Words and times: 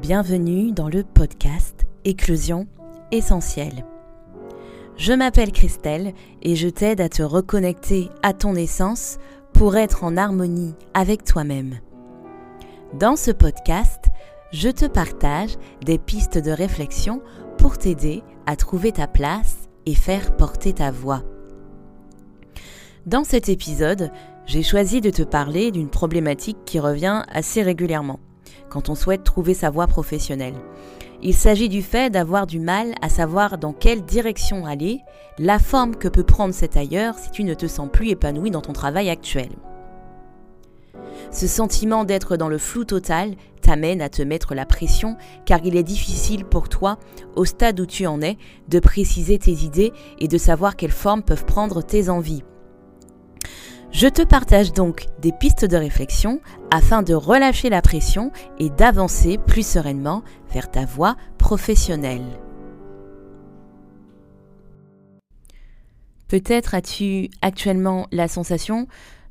Bienvenue 0.00 0.70
dans 0.70 0.88
le 0.88 1.02
podcast 1.02 1.84
Éclosion 2.04 2.68
essentielle. 3.10 3.84
Je 4.96 5.12
m'appelle 5.12 5.50
Christelle 5.50 6.14
et 6.40 6.54
je 6.54 6.68
t'aide 6.68 7.00
à 7.00 7.08
te 7.08 7.24
reconnecter 7.24 8.08
à 8.22 8.32
ton 8.32 8.54
essence 8.54 9.18
pour 9.52 9.76
être 9.76 10.04
en 10.04 10.16
harmonie 10.16 10.76
avec 10.94 11.24
toi-même. 11.24 11.80
Dans 12.94 13.16
ce 13.16 13.32
podcast, 13.32 14.04
je 14.52 14.68
te 14.68 14.84
partage 14.84 15.56
des 15.84 15.98
pistes 15.98 16.38
de 16.38 16.52
réflexion 16.52 17.20
pour 17.58 17.76
t'aider 17.76 18.22
à 18.46 18.54
trouver 18.54 18.92
ta 18.92 19.08
place 19.08 19.68
et 19.84 19.96
faire 19.96 20.36
porter 20.36 20.74
ta 20.74 20.92
voix. 20.92 21.24
Dans 23.04 23.24
cet 23.24 23.48
épisode, 23.48 24.12
j'ai 24.46 24.62
choisi 24.62 25.00
de 25.00 25.10
te 25.10 25.24
parler 25.24 25.72
d'une 25.72 25.90
problématique 25.90 26.58
qui 26.64 26.78
revient 26.78 27.24
assez 27.32 27.62
régulièrement 27.62 28.20
quand 28.70 28.88
on 28.88 28.94
souhaite 28.94 29.24
trouver 29.24 29.54
sa 29.54 29.70
voie 29.70 29.86
professionnelle. 29.86 30.54
Il 31.22 31.34
s'agit 31.34 31.68
du 31.68 31.82
fait 31.82 32.10
d'avoir 32.10 32.46
du 32.46 32.60
mal 32.60 32.94
à 33.02 33.08
savoir 33.08 33.58
dans 33.58 33.72
quelle 33.72 34.02
direction 34.02 34.66
aller, 34.66 35.00
la 35.38 35.58
forme 35.58 35.96
que 35.96 36.08
peut 36.08 36.22
prendre 36.22 36.54
cet 36.54 36.76
ailleurs 36.76 37.18
si 37.18 37.30
tu 37.30 37.42
ne 37.42 37.54
te 37.54 37.66
sens 37.66 37.88
plus 37.92 38.10
épanoui 38.10 38.50
dans 38.50 38.60
ton 38.60 38.72
travail 38.72 39.10
actuel. 39.10 39.48
Ce 41.30 41.46
sentiment 41.46 42.04
d'être 42.04 42.36
dans 42.36 42.48
le 42.48 42.58
flou 42.58 42.84
total 42.84 43.34
t'amène 43.60 44.00
à 44.00 44.08
te 44.08 44.22
mettre 44.22 44.54
la 44.54 44.64
pression 44.64 45.16
car 45.44 45.60
il 45.64 45.76
est 45.76 45.82
difficile 45.82 46.44
pour 46.44 46.68
toi, 46.68 46.98
au 47.36 47.44
stade 47.44 47.80
où 47.80 47.86
tu 47.86 48.06
en 48.06 48.22
es, 48.22 48.38
de 48.68 48.78
préciser 48.78 49.38
tes 49.38 49.52
idées 49.52 49.92
et 50.20 50.28
de 50.28 50.38
savoir 50.38 50.76
quelles 50.76 50.90
formes 50.90 51.22
peuvent 51.22 51.44
prendre 51.44 51.82
tes 51.82 52.08
envies. 52.08 52.44
Je 53.90 54.06
te 54.06 54.22
partage 54.22 54.72
donc 54.72 55.06
des 55.20 55.32
pistes 55.32 55.64
de 55.64 55.76
réflexion 55.76 56.40
afin 56.70 57.02
de 57.02 57.14
relâcher 57.14 57.70
la 57.70 57.80
pression 57.80 58.30
et 58.58 58.68
d'avancer 58.68 59.38
plus 59.38 59.66
sereinement 59.66 60.22
vers 60.52 60.70
ta 60.70 60.84
voie 60.84 61.16
professionnelle. 61.38 62.24
Peut-être 66.28 66.74
as-tu 66.74 67.30
actuellement 67.40 68.06
la 68.12 68.28
sensation 68.28 68.86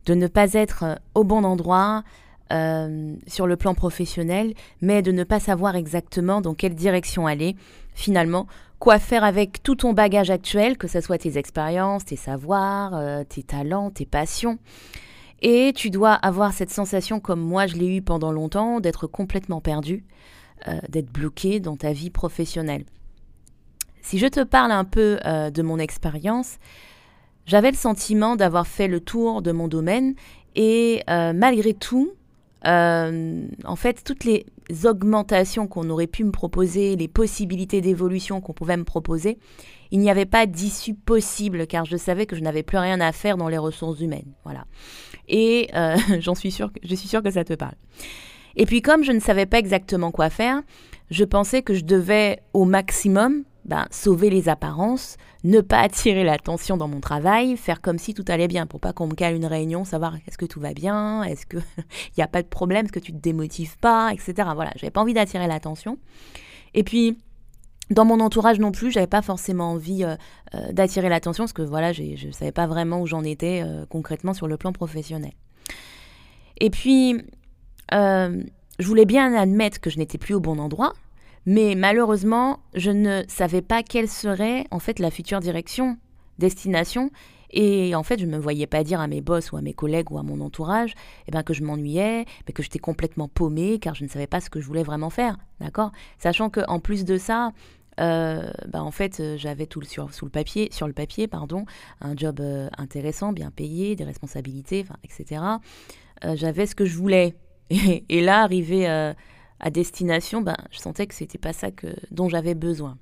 de 0.08 0.16
ne 0.16 0.25
pas 0.25 0.53
être 0.53 0.99
au 1.14 1.23
bon 1.23 1.44
endroit 1.44 2.03
euh, 2.52 3.14
sur 3.27 3.45
le 3.45 3.58
plan 3.58 3.75
professionnel, 3.75 4.53
mais 4.81 5.03
de 5.03 5.11
ne 5.11 5.23
pas 5.23 5.39
savoir 5.39 5.75
exactement 5.75 6.42
dans 6.42 6.55
quelle 6.55 6.75
direction 6.75 7.27
aller 7.27 7.55
finalement 7.97 8.47
quoi 8.79 8.99
faire 8.99 9.23
avec 9.23 9.63
tout 9.63 9.75
ton 9.75 9.93
bagage 9.93 10.29
actuel, 10.29 10.77
que 10.77 10.87
ce 10.87 11.01
soit 11.01 11.17
tes 11.17 11.37
expériences, 11.37 12.05
tes 12.05 12.15
savoirs, 12.15 12.93
euh, 12.93 13.23
tes 13.23 13.41
talents, 13.41 13.89
tes 13.89 14.05
passions. 14.05 14.59
Et 15.41 15.73
tu 15.75 15.89
dois 15.89 16.13
avoir 16.13 16.53
cette 16.53 16.69
sensation, 16.69 17.19
comme 17.19 17.39
moi 17.39 17.65
je 17.65 17.75
l'ai 17.75 17.97
eu 17.97 18.01
pendant 18.01 18.31
longtemps, 18.31 18.79
d'être 18.79 19.07
complètement 19.07 19.61
perdu, 19.61 20.03
euh, 20.67 20.79
d'être 20.89 21.11
bloqué 21.11 21.59
dans 21.59 21.75
ta 21.75 21.91
vie 21.91 22.11
professionnelle. 22.11 22.85
Si 24.01 24.19
je 24.19 24.27
te 24.27 24.43
parle 24.43 24.71
un 24.71 24.85
peu 24.85 25.17
euh, 25.25 25.49
de 25.49 25.61
mon 25.63 25.79
expérience, 25.79 26.57
j'avais 27.45 27.71
le 27.71 27.77
sentiment 27.77 28.35
d'avoir 28.35 28.67
fait 28.67 28.87
le 28.87 28.99
tour 28.99 29.41
de 29.41 29.51
mon 29.51 29.67
domaine 29.67 30.13
et 30.55 31.03
malgré 31.07 31.73
tout, 31.73 32.11
en 32.65 33.75
fait, 33.75 34.03
toutes 34.03 34.23
les 34.23 34.45
augmentations 34.83 35.67
qu'on 35.67 35.89
aurait 35.89 36.07
pu 36.07 36.23
me 36.23 36.31
proposer, 36.31 36.95
les 36.95 37.07
possibilités 37.07 37.81
d'évolution 37.81 38.41
qu'on 38.41 38.53
pouvait 38.53 38.77
me 38.77 38.83
proposer, 38.83 39.37
il 39.91 39.99
n'y 39.99 40.09
avait 40.09 40.25
pas 40.25 40.45
d'issue 40.45 40.93
possible 40.93 41.67
car 41.67 41.85
je 41.85 41.97
savais 41.97 42.25
que 42.25 42.35
je 42.35 42.41
n'avais 42.41 42.63
plus 42.63 42.77
rien 42.77 42.99
à 42.99 43.11
faire 43.11 43.37
dans 43.37 43.47
les 43.47 43.57
ressources 43.57 43.99
humaines. 43.99 44.33
Voilà. 44.43 44.65
Et 45.27 45.69
euh, 45.75 45.95
j'en 46.19 46.35
suis 46.35 46.51
sûre, 46.51 46.71
je 46.83 46.95
suis 46.95 47.07
sûre 47.07 47.23
que 47.23 47.31
ça 47.31 47.43
te 47.43 47.53
parle. 47.53 47.75
Et 48.55 48.65
puis 48.65 48.81
comme 48.81 49.03
je 49.03 49.11
ne 49.11 49.19
savais 49.19 49.45
pas 49.45 49.59
exactement 49.59 50.11
quoi 50.11 50.29
faire, 50.29 50.61
je 51.09 51.23
pensais 51.23 51.61
que 51.61 51.73
je 51.73 51.85
devais 51.85 52.39
au 52.53 52.65
maximum 52.65 53.43
ben, 53.67 53.85
sauver 53.91 54.29
les 54.29 54.49
apparences, 54.49 55.17
ne 55.43 55.61
pas 55.61 55.79
attirer 55.79 56.23
l'attention 56.23 56.77
dans 56.77 56.87
mon 56.87 56.99
travail, 56.99 57.57
faire 57.57 57.81
comme 57.81 57.99
si 57.99 58.14
tout 58.14 58.25
allait 58.27 58.47
bien 58.47 58.65
pour 58.65 58.80
pas 58.80 58.93
qu'on 58.93 59.08
me 59.08 59.14
cale 59.14 59.36
une 59.36 59.45
réunion, 59.45 59.83
savoir 59.83 60.15
est-ce 60.27 60.37
que 60.37 60.45
tout 60.45 60.59
va 60.59 60.73
bien, 60.73 61.23
est-ce 61.23 61.45
qu'il 61.45 61.61
n'y 62.17 62.23
a 62.23 62.27
pas 62.27 62.42
de 62.42 62.47
problème, 62.47 62.86
est-ce 62.86 62.93
que 62.93 62.99
tu 62.99 63.11
te 63.11 63.17
démotives 63.17 63.77
pas, 63.77 64.11
etc. 64.14 64.49
Voilà, 64.55 64.71
j'avais 64.75 64.92
pas 64.92 65.02
envie 65.02 65.14
d'attirer 65.14 65.47
l'attention. 65.47 65.97
Et 66.73 66.83
puis, 66.83 67.17
dans 67.89 68.05
mon 68.05 68.19
entourage 68.19 68.59
non 68.59 68.71
plus, 68.71 68.92
j'avais 68.92 69.08
pas 69.08 69.21
forcément 69.21 69.71
envie 69.71 70.03
euh, 70.03 70.15
euh, 70.55 70.71
d'attirer 70.71 71.09
l'attention 71.09 71.43
parce 71.43 71.53
que 71.53 71.61
voilà, 71.61 71.93
je 71.93 72.31
savais 72.31 72.52
pas 72.52 72.67
vraiment 72.67 73.02
où 73.02 73.08
j'en 73.08 73.23
étais 73.23 73.61
euh, 73.63 73.86
concrètement 73.87 74.33
sur 74.33 74.47
le 74.47 74.58
plan 74.58 74.73
professionnel. 74.73 75.31
Et 76.59 76.69
puis, 76.69 77.21
je 77.92 78.86
voulais 78.86 79.05
bien 79.05 79.33
admettre 79.33 79.80
que 79.80 79.89
je 79.89 79.97
n'étais 79.97 80.17
plus 80.17 80.33
au 80.33 80.39
bon 80.39 80.59
endroit, 80.59 80.93
mais 81.47 81.73
malheureusement, 81.75 82.59
je 82.75 82.91
ne 82.91 83.23
savais 83.30 83.61
pas 83.63 83.81
quelle 83.81 84.09
serait 84.09 84.65
en 84.69 84.80
fait 84.80 84.99
la 84.99 85.09
future 85.09 85.39
direction, 85.39 85.97
destination. 86.37 87.09
Et 87.52 87.95
en 87.95 88.03
fait, 88.03 88.19
je 88.19 88.25
ne 88.25 88.31
me 88.31 88.37
voyais 88.37 88.67
pas 88.67 88.83
dire 88.83 88.99
à 88.99 89.08
mes 89.08 89.21
boss 89.21 89.53
ou 89.53 89.57
à 89.57 89.61
mes 89.61 89.73
collègues 89.73 90.11
ou 90.11 90.17
à 90.17 90.23
mon 90.23 90.41
entourage 90.41 90.93
eh 91.25 91.31
ben, 91.31 91.43
que 91.43 91.53
je 91.53 91.63
m'ennuyais, 91.63 92.25
mais 92.45 92.53
que 92.53 92.61
j'étais 92.61 92.80
complètement 92.80 93.30
paumée 93.30 93.80
car 93.80 93.95
je 93.95 94.03
ne 94.03 94.09
savais 94.09 94.27
pas 94.27 94.41
ce 94.41 94.49
que 94.49 94.59
je 94.59 94.67
voulais 94.67 94.83
vraiment 94.83 95.09
faire. 95.09 95.37
D'accord? 95.61 95.93
Sachant 96.19 96.49
qu'en 96.49 96.81
plus 96.81 97.05
de 97.05 97.17
ça, 97.17 97.53
euh, 98.02 98.52
bah, 98.67 98.83
en 98.83 98.91
fait, 98.91 99.21
euh, 99.21 99.37
j'avais 99.37 99.67
tout 99.67 99.81
sur, 99.83 100.13
sous 100.13 100.25
le 100.25 100.31
papier, 100.31 100.67
sur 100.73 100.86
le 100.86 100.93
papier, 100.93 101.30
pardon, 101.30 101.65
un 102.02 102.15
job 102.15 102.41
euh, 102.41 102.69
intéressant, 102.77 103.31
bien 103.31 103.52
payé, 103.52 103.95
des 103.95 104.03
responsabilités, 104.03 104.86
etc. 105.05 105.41
j'avais 106.36 106.65
ce 106.65 106.75
que 106.75 106.83
je 106.83 106.97
voulais. 106.97 107.36
Et, 107.69 108.21
là, 108.21 108.41
arrivé 108.41 109.13
à 109.59 109.69
destination, 109.69 110.41
ben, 110.41 110.57
je 110.71 110.79
sentais 110.79 111.07
que 111.07 111.15
c'était 111.15 111.37
pas 111.37 111.53
ça 111.53 111.71
que, 111.71 111.87
dont 112.11 112.29
j'avais 112.29 112.55
besoin. 112.55 112.97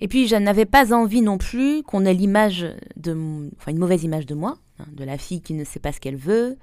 Et 0.00 0.08
puis, 0.08 0.26
je 0.26 0.36
n'avais 0.36 0.66
pas 0.66 0.92
envie 0.92 1.22
non 1.22 1.38
plus 1.38 1.82
qu'on 1.82 2.04
ait 2.04 2.14
l'image 2.14 2.66
de, 2.96 3.50
enfin, 3.56 3.70
une 3.70 3.78
mauvaise 3.78 4.04
image 4.04 4.26
de 4.26 4.34
moi, 4.34 4.58
hein, 4.78 4.86
de 4.92 5.04
la 5.04 5.18
fille 5.18 5.40
qui 5.40 5.54
ne 5.54 5.64
sait 5.64 5.80
pas 5.80 5.92
ce 5.92 6.00
qu'elle 6.00 6.16
veut, 6.16 6.58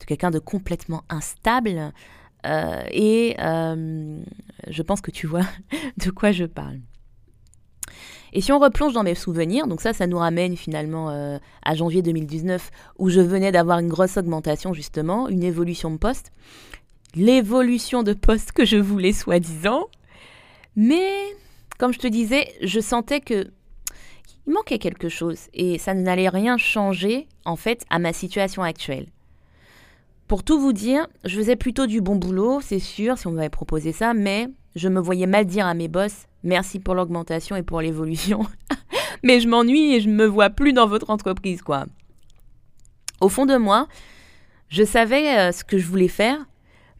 de 0.00 0.04
quelqu'un 0.04 0.30
de 0.30 0.38
complètement 0.38 1.02
instable. 1.08 1.92
Euh, 2.46 2.82
et 2.90 3.36
euh, 3.40 4.22
je 4.68 4.82
pense 4.82 5.00
que 5.00 5.10
tu 5.10 5.26
vois 5.26 5.46
de 6.04 6.10
quoi 6.10 6.30
je 6.30 6.44
parle. 6.44 6.80
Et 8.32 8.40
si 8.40 8.52
on 8.52 8.58
replonge 8.58 8.92
dans 8.92 9.04
mes 9.04 9.14
souvenirs, 9.14 9.68
donc 9.68 9.80
ça, 9.80 9.92
ça 9.92 10.08
nous 10.08 10.18
ramène 10.18 10.56
finalement 10.56 11.08
euh, 11.10 11.38
à 11.62 11.74
janvier 11.76 12.02
2019, 12.02 12.70
où 12.98 13.08
je 13.08 13.20
venais 13.20 13.52
d'avoir 13.52 13.78
une 13.78 13.88
grosse 13.88 14.16
augmentation 14.16 14.72
justement, 14.72 15.28
une 15.28 15.44
évolution 15.44 15.90
de 15.90 15.96
poste 15.96 16.32
l'évolution 17.16 18.02
de 18.02 18.12
poste 18.12 18.52
que 18.52 18.64
je 18.64 18.76
voulais 18.76 19.12
soi-disant. 19.12 19.86
Mais, 20.76 21.10
comme 21.78 21.92
je 21.92 21.98
te 21.98 22.06
disais, 22.06 22.52
je 22.62 22.80
sentais 22.80 23.20
que 23.20 23.48
il 24.46 24.52
manquait 24.52 24.78
quelque 24.78 25.08
chose 25.08 25.38
et 25.54 25.78
ça 25.78 25.94
n'allait 25.94 26.28
rien 26.28 26.58
changer 26.58 27.28
en 27.46 27.56
fait 27.56 27.84
à 27.88 27.98
ma 27.98 28.12
situation 28.12 28.62
actuelle. 28.62 29.06
Pour 30.28 30.42
tout 30.42 30.60
vous 30.60 30.72
dire, 30.72 31.06
je 31.24 31.36
faisais 31.36 31.56
plutôt 31.56 31.86
du 31.86 32.00
bon 32.00 32.16
boulot, 32.16 32.60
c'est 32.60 32.78
sûr, 32.78 33.16
si 33.16 33.26
on 33.26 33.32
m'avait 33.32 33.48
proposé 33.48 33.92
ça, 33.92 34.14
mais 34.14 34.48
je 34.74 34.88
me 34.88 35.00
voyais 35.00 35.26
mal 35.26 35.46
dire 35.46 35.66
à 35.66 35.74
mes 35.74 35.88
boss 35.88 36.26
merci 36.42 36.78
pour 36.78 36.94
l'augmentation 36.94 37.56
et 37.56 37.62
pour 37.62 37.80
l'évolution. 37.80 38.46
mais 39.22 39.40
je 39.40 39.48
m'ennuie 39.48 39.94
et 39.94 40.00
je 40.00 40.08
me 40.08 40.26
vois 40.26 40.50
plus 40.50 40.72
dans 40.72 40.86
votre 40.86 41.10
entreprise, 41.10 41.62
quoi. 41.62 41.86
Au 43.20 43.28
fond 43.28 43.46
de 43.46 43.56
moi, 43.56 43.88
je 44.68 44.84
savais 44.84 45.38
euh, 45.38 45.52
ce 45.52 45.64
que 45.64 45.78
je 45.78 45.86
voulais 45.86 46.08
faire, 46.08 46.44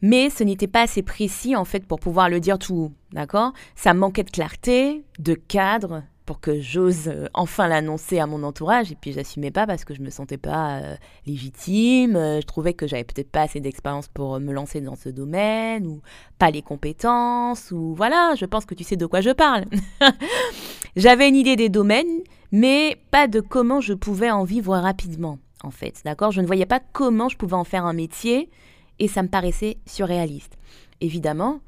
mais 0.01 0.29
ce 0.29 0.43
n'était 0.43 0.67
pas 0.67 0.81
assez 0.81 1.01
précis 1.01 1.55
en 1.55 1.65
fait 1.65 1.85
pour 1.85 1.99
pouvoir 1.99 2.29
le 2.29 2.39
dire 2.39 2.59
tout 2.59 2.75
haut, 2.75 2.91
d'accord? 3.11 3.53
Ça 3.75 3.93
manquait 3.93 4.23
de 4.23 4.31
clarté, 4.31 5.03
de 5.19 5.33
cadre 5.33 6.03
pour 6.25 6.39
que 6.39 6.59
j'ose 6.59 7.07
euh, 7.07 7.27
enfin 7.33 7.67
l'annoncer 7.67 8.19
à 8.19 8.27
mon 8.27 8.43
entourage. 8.43 8.91
Et 8.91 8.95
puis 8.95 9.13
j'assumais 9.13 9.51
pas 9.51 9.67
parce 9.67 9.85
que 9.85 9.93
je 9.93 10.01
me 10.01 10.09
sentais 10.09 10.37
pas 10.37 10.79
euh, 10.79 10.95
légitime, 11.25 12.15
euh, 12.15 12.41
je 12.41 12.45
trouvais 12.45 12.73
que 12.73 12.87
j'avais 12.87 13.03
peut-être 13.03 13.29
pas 13.29 13.43
assez 13.43 13.59
d'expérience 13.59 14.07
pour 14.07 14.39
me 14.39 14.51
lancer 14.51 14.81
dans 14.81 14.95
ce 14.95 15.09
domaine 15.09 15.85
ou 15.85 16.01
pas 16.39 16.51
les 16.51 16.61
compétences 16.61 17.71
ou 17.71 17.93
voilà, 17.95 18.33
je 18.35 18.45
pense 18.45 18.65
que 18.65 18.73
tu 18.75 18.83
sais 18.83 18.97
de 18.97 19.05
quoi 19.05 19.21
je 19.21 19.31
parle. 19.31 19.65
j'avais 20.95 21.29
une 21.29 21.35
idée 21.35 21.55
des 21.55 21.69
domaines 21.69 22.21
mais 22.51 22.97
pas 23.11 23.27
de 23.27 23.39
comment 23.39 23.81
je 23.81 23.93
pouvais 23.93 24.31
en 24.31 24.43
vivre 24.43 24.75
rapidement 24.77 25.39
en 25.63 25.71
fait, 25.71 26.01
d'accord? 26.05 26.31
Je 26.31 26.41
ne 26.41 26.47
voyais 26.47 26.65
pas 26.65 26.79
comment 26.79 27.29
je 27.29 27.37
pouvais 27.37 27.55
en 27.55 27.63
faire 27.63 27.85
un 27.85 27.93
métier 27.93 28.49
et 28.99 29.07
ça 29.07 29.23
me 29.23 29.27
paraissait 29.27 29.77
surréaliste. 29.85 30.57
Évidemment, 31.01 31.59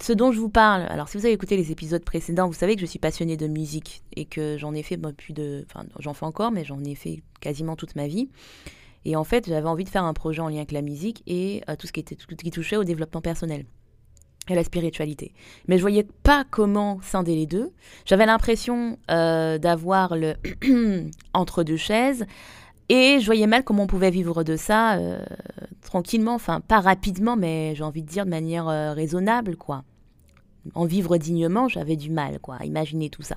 ce 0.00 0.12
dont 0.12 0.32
je 0.32 0.40
vous 0.40 0.48
parle, 0.48 0.82
alors 0.82 1.08
si 1.08 1.16
vous 1.16 1.24
avez 1.24 1.34
écouté 1.34 1.56
les 1.56 1.70
épisodes 1.70 2.04
précédents, 2.04 2.48
vous 2.48 2.54
savez 2.54 2.74
que 2.74 2.80
je 2.80 2.86
suis 2.86 2.98
passionnée 2.98 3.36
de 3.36 3.46
musique 3.46 4.02
et 4.16 4.24
que 4.24 4.56
j'en 4.58 4.74
ai 4.74 4.82
fait 4.82 4.96
plus 4.96 5.32
de... 5.32 5.64
Enfin, 5.70 5.86
j'en 6.00 6.14
fais 6.14 6.26
encore, 6.26 6.50
mais 6.50 6.64
j'en 6.64 6.82
ai 6.82 6.94
fait 6.94 7.22
quasiment 7.40 7.76
toute 7.76 7.94
ma 7.94 8.08
vie. 8.08 8.28
Et 9.04 9.16
en 9.16 9.24
fait, 9.24 9.48
j'avais 9.48 9.68
envie 9.68 9.84
de 9.84 9.88
faire 9.88 10.04
un 10.04 10.14
projet 10.14 10.40
en 10.40 10.48
lien 10.48 10.56
avec 10.56 10.72
la 10.72 10.82
musique 10.82 11.22
et 11.26 11.62
euh, 11.68 11.76
tout 11.76 11.86
ce 11.86 11.92
qui, 11.92 12.02
touchait 12.50 12.76
au 12.76 12.84
développement 12.84 13.20
personnel 13.20 13.66
et 14.48 14.54
la 14.54 14.64
spiritualité. 14.64 15.32
Mais 15.68 15.76
je 15.76 15.82
voyais 15.82 16.06
pas 16.22 16.44
comment 16.50 17.00
scinder 17.02 17.34
les 17.34 17.46
deux. 17.46 17.70
J'avais 18.04 18.26
l'impression 18.26 18.98
euh, 19.10 19.58
d'avoir 19.58 20.16
le 20.16 20.34
entre 21.34 21.62
deux 21.62 21.76
chaises, 21.76 22.26
Et 22.88 23.18
je 23.20 23.26
voyais 23.26 23.46
mal 23.46 23.64
comment 23.64 23.84
on 23.84 23.86
pouvait 23.86 24.10
vivre 24.10 24.44
de 24.44 24.56
ça 24.56 24.98
tranquillement, 25.82 26.34
enfin 26.34 26.60
pas 26.60 26.80
rapidement, 26.80 27.36
mais 27.36 27.74
j'ai 27.74 27.84
envie 27.84 28.02
de 28.02 28.08
dire 28.08 28.24
de 28.24 28.30
manière 28.30 28.66
raisonnable, 28.94 29.56
quoi. 29.56 29.84
En 30.74 30.84
vivre 30.84 31.16
dignement, 31.16 31.68
j'avais 31.68 31.96
du 31.96 32.10
mal, 32.10 32.40
quoi, 32.40 32.56
à 32.60 32.64
imaginer 32.64 33.10
tout 33.10 33.22
ça. 33.22 33.36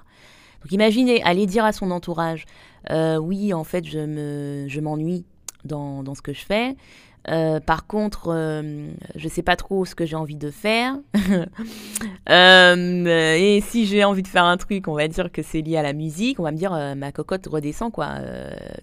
Donc 0.62 0.72
imaginez, 0.72 1.24
aller 1.24 1.46
dire 1.46 1.64
à 1.64 1.72
son 1.72 1.92
entourage, 1.92 2.46
oui, 2.90 3.54
en 3.54 3.64
fait, 3.64 3.86
je 3.86 4.00
me, 4.00 4.66
je 4.68 4.80
m'ennuie 4.82 5.26
dans, 5.64 6.04
dans, 6.04 6.16
ce 6.16 6.22
que 6.22 6.34
je 6.34 6.46
fais. 6.46 6.76
Euh, 7.30 7.60
par 7.60 7.88
contre, 7.88 8.30
euh, 8.30 8.90
je 9.16 9.26
ne 9.26 9.30
sais 9.30 9.42
pas 9.42 9.58
trop 9.58 9.84
ce 9.84 9.96
que 9.96 10.06
j'ai 10.06 10.16
envie 10.16 10.36
de 10.36 10.52
faire. 10.52 10.96
Euh, 12.30 13.36
et 13.38 13.62
si 13.62 13.86
j'ai 13.86 14.04
envie 14.04 14.22
de 14.22 14.28
faire 14.28 14.44
un 14.44 14.58
truc, 14.58 14.90
on 14.90 14.96
va 14.96 15.08
dire 15.08 15.32
que 15.32 15.42
c'est 15.42 15.62
lié 15.62 15.78
à 15.78 15.82
la 15.82 15.94
musique, 15.94 16.40
on 16.42 16.44
va 16.44 16.52
me 16.52 16.58
dire 16.58 16.72
ma 16.98 17.14
cocotte 17.14 17.48
redescend 17.48 17.90
quoi. 17.92 18.16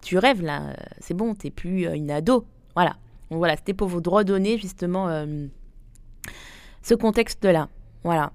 tu 0.01 0.17
rêves 0.17 0.43
là, 0.43 0.75
c'est 0.99 1.13
bon, 1.13 1.35
t'es 1.35 1.51
plus 1.51 1.87
une 1.95 2.11
ado. 2.11 2.47
Voilà. 2.75 2.97
Donc 3.31 3.39
voilà, 3.39 3.57
c'était 3.57 3.75
pour 3.75 3.89
vous 3.89 4.01
redonner 4.07 4.57
justement 4.57 5.27
ce 6.83 6.95
contexte-là. 6.95 7.69
Voilà. 8.03 8.33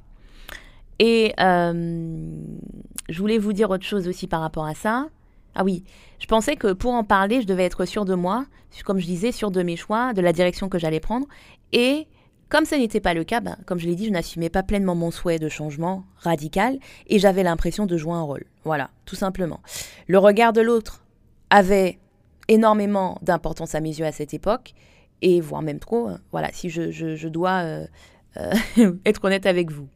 Et 0.99 1.33
je 1.39 3.17
voulais 3.17 3.39
vous 3.39 3.53
dire 3.53 3.71
autre 3.71 3.85
chose 3.85 4.07
aussi 4.07 4.27
par 4.27 4.41
rapport 4.41 4.65
à 4.65 4.75
ça. 4.75 5.07
Ah 5.55 5.63
oui, 5.63 5.83
je 6.19 6.25
pensais 6.27 6.55
que 6.55 6.73
pour 6.73 6.93
en 6.93 7.03
parler, 7.03 7.41
je 7.41 7.47
devais 7.47 7.65
être 7.65 7.85
sûre 7.85 8.05
de 8.05 8.13
moi, 8.13 8.45
comme 8.85 8.99
je 8.99 9.05
disais, 9.05 9.31
sûre 9.31 9.51
de 9.51 9.63
mes 9.63 9.75
choix, 9.75 10.13
de 10.13 10.21
la 10.21 10.33
direction 10.33 10.69
que 10.69 10.77
j'allais 10.77 10.99
prendre. 10.99 11.27
Et 11.71 12.07
comme 12.49 12.65
ce 12.65 12.75
n'était 12.75 12.99
pas 12.99 13.13
le 13.13 13.23
cas, 13.23 13.41
ben, 13.41 13.57
comme 13.65 13.79
je 13.79 13.87
l'ai 13.87 13.95
dit, 13.95 14.05
je 14.05 14.11
n'assumais 14.11 14.49
pas 14.49 14.63
pleinement 14.63 14.95
mon 14.95 15.11
souhait 15.11 15.39
de 15.39 15.49
changement 15.49 16.05
radical 16.17 16.79
et 17.07 17.19
j'avais 17.19 17.43
l'impression 17.43 17.85
de 17.85 17.95
jouer 17.95 18.13
un 18.13 18.21
rôle. 18.21 18.45
Voilà, 18.63 18.89
tout 19.05 19.15
simplement. 19.15 19.61
Le 20.07 20.17
regard 20.17 20.51
de 20.51 20.61
l'autre 20.61 21.03
avait 21.49 21.99
énormément 22.47 23.19
d'importance 23.21 23.75
à 23.75 23.81
mes 23.81 23.89
yeux 23.89 24.05
à 24.05 24.11
cette 24.11 24.33
époque 24.33 24.73
et 25.21 25.41
voire 25.41 25.61
même 25.61 25.79
trop. 25.79 26.07
Hein. 26.07 26.19
Voilà, 26.31 26.49
si 26.51 26.69
je, 26.69 27.27
dois 27.27 27.61
euh, 27.63 27.87
euh, 28.37 28.93
être 29.05 29.23
honnête 29.23 29.45
avec 29.45 29.71
vous. 29.71 29.87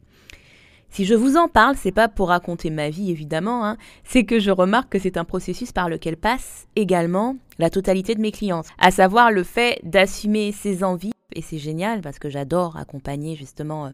Si 0.94 1.04
je 1.06 1.14
vous 1.14 1.36
en 1.36 1.48
parle, 1.48 1.74
c'est 1.76 1.90
pas 1.90 2.06
pour 2.06 2.28
raconter 2.28 2.70
ma 2.70 2.88
vie 2.88 3.10
évidemment, 3.10 3.66
hein. 3.66 3.76
c'est 4.04 4.22
que 4.22 4.38
je 4.38 4.52
remarque 4.52 4.90
que 4.90 5.00
c'est 5.00 5.16
un 5.16 5.24
processus 5.24 5.72
par 5.72 5.88
lequel 5.88 6.16
passe 6.16 6.68
également 6.76 7.34
la 7.58 7.68
totalité 7.68 8.14
de 8.14 8.20
mes 8.20 8.30
clientes, 8.30 8.68
à 8.78 8.92
savoir 8.92 9.32
le 9.32 9.42
fait 9.42 9.80
d'assumer 9.82 10.52
ses 10.52 10.84
envies 10.84 11.10
et 11.34 11.42
c'est 11.42 11.58
génial 11.58 12.00
parce 12.00 12.20
que 12.20 12.30
j'adore 12.30 12.76
accompagner 12.76 13.34
justement 13.34 13.86
euh, 13.86 13.90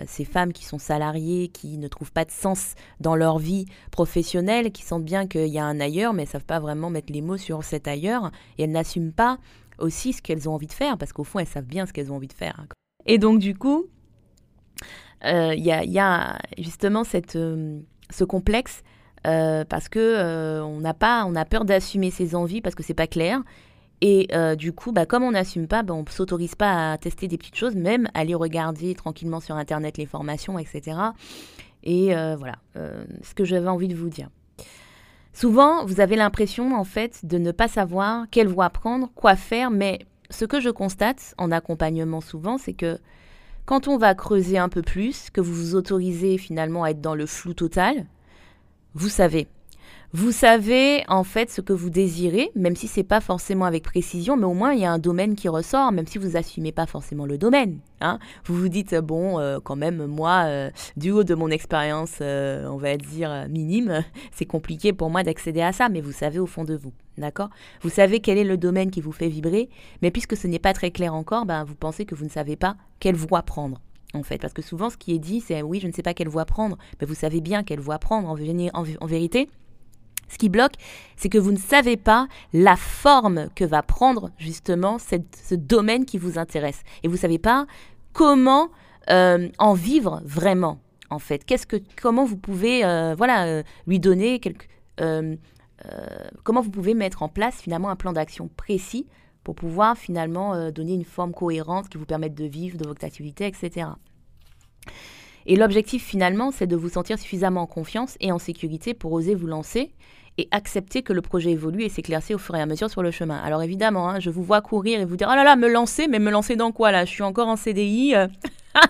euh, 0.00 0.04
ces 0.08 0.24
femmes 0.24 0.52
qui 0.52 0.64
sont 0.64 0.80
salariées, 0.80 1.46
qui 1.46 1.78
ne 1.78 1.86
trouvent 1.86 2.10
pas 2.10 2.24
de 2.24 2.32
sens 2.32 2.74
dans 2.98 3.14
leur 3.14 3.38
vie 3.38 3.66
professionnelle, 3.92 4.72
qui 4.72 4.82
sentent 4.82 5.04
bien 5.04 5.28
qu'il 5.28 5.46
y 5.46 5.60
a 5.60 5.64
un 5.64 5.78
ailleurs, 5.78 6.14
mais 6.14 6.24
ne 6.24 6.28
savent 6.28 6.44
pas 6.44 6.58
vraiment 6.58 6.90
mettre 6.90 7.12
les 7.12 7.22
mots 7.22 7.36
sur 7.36 7.62
cet 7.62 7.86
ailleurs, 7.86 8.32
et 8.58 8.64
elles 8.64 8.72
n'assument 8.72 9.12
pas 9.12 9.38
aussi 9.78 10.12
ce 10.12 10.20
qu'elles 10.20 10.48
ont 10.48 10.54
envie 10.54 10.66
de 10.66 10.72
faire, 10.72 10.98
parce 10.98 11.12
qu'au 11.12 11.22
fond, 11.22 11.38
elles 11.38 11.46
savent 11.46 11.62
bien 11.62 11.86
ce 11.86 11.92
qu'elles 11.92 12.10
ont 12.10 12.16
envie 12.16 12.26
de 12.26 12.32
faire. 12.32 12.58
Hein. 12.58 12.66
Et 13.06 13.18
donc, 13.18 13.38
du 13.38 13.54
coup, 13.56 13.86
il 15.24 15.30
euh, 15.30 15.54
y, 15.54 15.98
a, 15.98 16.38
justement 16.58 17.04
cette, 17.04 17.36
euh, 17.36 17.80
ce 18.10 18.24
complexe 18.24 18.82
euh, 19.26 19.64
parce 19.64 19.88
que 19.88 20.60
on 20.62 20.84
a 20.84 20.94
pas, 20.94 21.24
on 21.26 21.34
a 21.34 21.44
peur 21.44 21.64
d'assumer 21.64 22.10
ses 22.10 22.34
envies 22.34 22.60
parce 22.60 22.74
que 22.74 22.82
c'est 22.82 22.94
pas 22.94 23.06
clair. 23.06 23.40
Et 24.00 24.28
du 24.58 24.72
coup, 24.72 24.92
bah, 24.92 25.06
comme 25.06 25.22
on 25.22 25.30
n'assume 25.30 25.66
pas, 25.66 25.82
bah, 25.82 25.94
on 25.94 26.02
ne 26.02 26.10
s'autorise 26.10 26.56
pas 26.56 26.92
à 26.92 26.98
tester 26.98 27.26
des 27.26 27.38
petites 27.38 27.56
choses, 27.56 27.74
même 27.74 28.06
aller 28.12 28.34
regarder 28.34 28.94
tranquillement 28.94 29.40
sur 29.40 29.54
Internet 29.54 29.96
les 29.96 30.04
formations, 30.04 30.58
etc. 30.58 30.98
Et 31.84 32.08
voilà, 32.36 32.56
ce 32.74 33.32
que 33.34 33.46
j'avais 33.46 33.68
envie 33.68 33.88
de 33.88 33.94
vous 33.94 34.10
dire. 34.10 34.28
Souvent, 35.32 35.86
vous 35.86 36.00
avez 36.00 36.16
l'impression, 36.16 36.74
en 36.74 36.84
fait, 36.84 37.24
de 37.24 37.38
ne 37.38 37.50
pas 37.50 37.66
savoir 37.66 38.26
quelle 38.30 38.46
voie 38.46 38.68
prendre, 38.68 39.10
quoi 39.14 39.36
faire, 39.36 39.70
mais 39.70 40.00
ce 40.28 40.44
que 40.44 40.60
je 40.60 40.68
constate 40.68 41.34
en 41.38 41.50
accompagnement 41.50 42.20
souvent, 42.20 42.58
c'est 42.58 42.74
que 42.74 42.98
quand 43.66 43.88
on 43.88 43.96
va 43.96 44.14
creuser 44.14 44.58
un 44.58 44.68
peu 44.68 44.82
plus, 44.82 45.30
que 45.30 45.40
vous 45.40 45.54
vous 45.54 45.74
autorisez 45.74 46.38
finalement 46.38 46.84
à 46.84 46.90
être 46.90 47.00
dans 47.00 47.14
le 47.14 47.26
flou 47.26 47.54
total, 47.54 48.06
vous 48.94 49.08
savez. 49.08 49.48
Vous 50.16 50.30
savez 50.30 51.02
en 51.08 51.24
fait 51.24 51.50
ce 51.50 51.60
que 51.60 51.72
vous 51.72 51.90
désirez, 51.90 52.52
même 52.54 52.76
si 52.76 52.86
c'est 52.86 53.02
pas 53.02 53.20
forcément 53.20 53.64
avec 53.64 53.82
précision, 53.82 54.36
mais 54.36 54.44
au 54.44 54.54
moins 54.54 54.72
il 54.72 54.78
y 54.78 54.84
a 54.84 54.92
un 54.92 55.00
domaine 55.00 55.34
qui 55.34 55.48
ressort, 55.48 55.90
même 55.90 56.06
si 56.06 56.18
vous 56.18 56.36
assumez 56.36 56.70
pas 56.70 56.86
forcément 56.86 57.26
le 57.26 57.36
domaine. 57.36 57.80
Hein. 58.00 58.20
Vous 58.44 58.54
vous 58.54 58.68
dites 58.68 58.94
bon, 58.94 59.40
euh, 59.40 59.58
quand 59.58 59.74
même 59.74 60.06
moi, 60.06 60.44
euh, 60.44 60.70
du 60.96 61.10
haut 61.10 61.24
de 61.24 61.34
mon 61.34 61.48
expérience, 61.48 62.18
euh, 62.20 62.68
on 62.68 62.76
va 62.76 62.96
dire 62.96 63.46
minime, 63.50 64.04
c'est 64.30 64.44
compliqué 64.44 64.92
pour 64.92 65.10
moi 65.10 65.24
d'accéder 65.24 65.62
à 65.62 65.72
ça, 65.72 65.88
mais 65.88 66.00
vous 66.00 66.12
savez 66.12 66.38
au 66.38 66.46
fond 66.46 66.62
de 66.62 66.76
vous, 66.76 66.92
d'accord? 67.18 67.50
Vous 67.82 67.90
savez 67.90 68.20
quel 68.20 68.38
est 68.38 68.44
le 68.44 68.56
domaine 68.56 68.92
qui 68.92 69.00
vous 69.00 69.10
fait 69.10 69.28
vibrer, 69.28 69.68
mais 70.00 70.12
puisque 70.12 70.36
ce 70.36 70.46
n'est 70.46 70.60
pas 70.60 70.74
très 70.74 70.92
clair 70.92 71.12
encore, 71.12 71.44
ben, 71.44 71.64
vous 71.64 71.74
pensez 71.74 72.04
que 72.04 72.14
vous 72.14 72.24
ne 72.24 72.30
savez 72.30 72.54
pas 72.54 72.76
quelle 73.00 73.16
voie 73.16 73.42
prendre 73.42 73.80
en 74.12 74.22
fait. 74.22 74.38
Parce 74.38 74.52
que 74.52 74.62
souvent, 74.62 74.90
ce 74.90 74.96
qui 74.96 75.12
est 75.12 75.18
dit, 75.18 75.40
c'est 75.40 75.60
oui, 75.62 75.80
je 75.80 75.88
ne 75.88 75.92
sais 75.92 76.02
pas 76.02 76.14
quelle 76.14 76.28
voie 76.28 76.44
prendre. 76.44 76.78
Mais 77.00 77.06
vous 77.08 77.16
savez 77.16 77.40
bien 77.40 77.64
quelle 77.64 77.80
voie 77.80 77.98
prendre 77.98 78.28
en, 78.28 78.36
en 78.36 79.06
vérité. 79.06 79.48
Ce 80.28 80.38
qui 80.38 80.48
bloque, 80.48 80.74
c'est 81.16 81.28
que 81.28 81.38
vous 81.38 81.52
ne 81.52 81.58
savez 81.58 81.96
pas 81.96 82.28
la 82.52 82.76
forme 82.76 83.48
que 83.54 83.64
va 83.64 83.82
prendre 83.82 84.30
justement 84.38 84.98
ce 84.98 85.54
domaine 85.54 86.04
qui 86.04 86.18
vous 86.18 86.38
intéresse. 86.38 86.82
Et 87.02 87.08
vous 87.08 87.14
ne 87.14 87.20
savez 87.20 87.38
pas 87.38 87.66
comment 88.12 88.70
euh, 89.10 89.48
en 89.58 89.74
vivre 89.74 90.22
vraiment, 90.24 90.78
en 91.10 91.18
fait. 91.18 91.44
Qu'est-ce 91.44 91.66
que, 91.66 91.76
comment 92.00 92.24
vous 92.24 92.38
pouvez 92.38 92.84
euh, 92.84 93.14
voilà, 93.16 93.44
euh, 93.44 93.62
lui 93.86 94.00
donner 94.00 94.40
quelque, 94.40 94.66
comment 96.42 96.62
vous 96.62 96.70
pouvez 96.70 96.94
mettre 96.94 97.22
en 97.22 97.28
place 97.28 97.60
finalement 97.60 97.90
un 97.90 97.96
plan 97.96 98.12
d'action 98.12 98.48
précis 98.56 99.06
pour 99.42 99.54
pouvoir 99.54 99.98
finalement 99.98 100.70
donner 100.70 100.94
une 100.94 101.04
forme 101.04 101.32
cohérente 101.32 101.90
qui 101.90 101.98
vous 101.98 102.06
permette 102.06 102.34
de 102.34 102.46
vivre 102.46 102.78
de 102.78 102.86
votre 102.86 103.04
activité, 103.04 103.46
etc. 103.46 103.88
Et 105.46 105.56
l'objectif 105.56 106.04
finalement, 106.04 106.50
c'est 106.50 106.66
de 106.66 106.76
vous 106.76 106.88
sentir 106.88 107.18
suffisamment 107.18 107.62
en 107.62 107.66
confiance 107.66 108.16
et 108.20 108.32
en 108.32 108.38
sécurité 108.38 108.94
pour 108.94 109.12
oser 109.12 109.34
vous 109.34 109.46
lancer 109.46 109.92
et 110.38 110.48
accepter 110.50 111.02
que 111.02 111.12
le 111.12 111.22
projet 111.22 111.52
évolue 111.52 111.84
et 111.84 111.88
s'éclaircit 111.88 112.34
au 112.34 112.38
fur 112.38 112.56
et 112.56 112.60
à 112.60 112.66
mesure 112.66 112.90
sur 112.90 113.02
le 113.02 113.10
chemin. 113.10 113.38
Alors 113.38 113.62
évidemment, 113.62 114.08
hein, 114.08 114.20
je 114.20 114.30
vous 114.30 114.42
vois 114.42 114.60
courir 114.60 115.00
et 115.00 115.04
vous 115.04 115.16
dire, 115.16 115.28
oh 115.30 115.34
là 115.34 115.44
là, 115.44 115.56
me 115.56 115.68
lancer, 115.68 116.08
mais 116.08 116.18
me 116.18 116.30
lancer 116.30 116.56
dans 116.56 116.72
quoi 116.72 116.90
là? 116.90 117.04
Je 117.04 117.10
suis 117.10 117.22
encore 117.22 117.48
en 117.48 117.56
CDI. 117.56 118.14
Euh. 118.16 118.26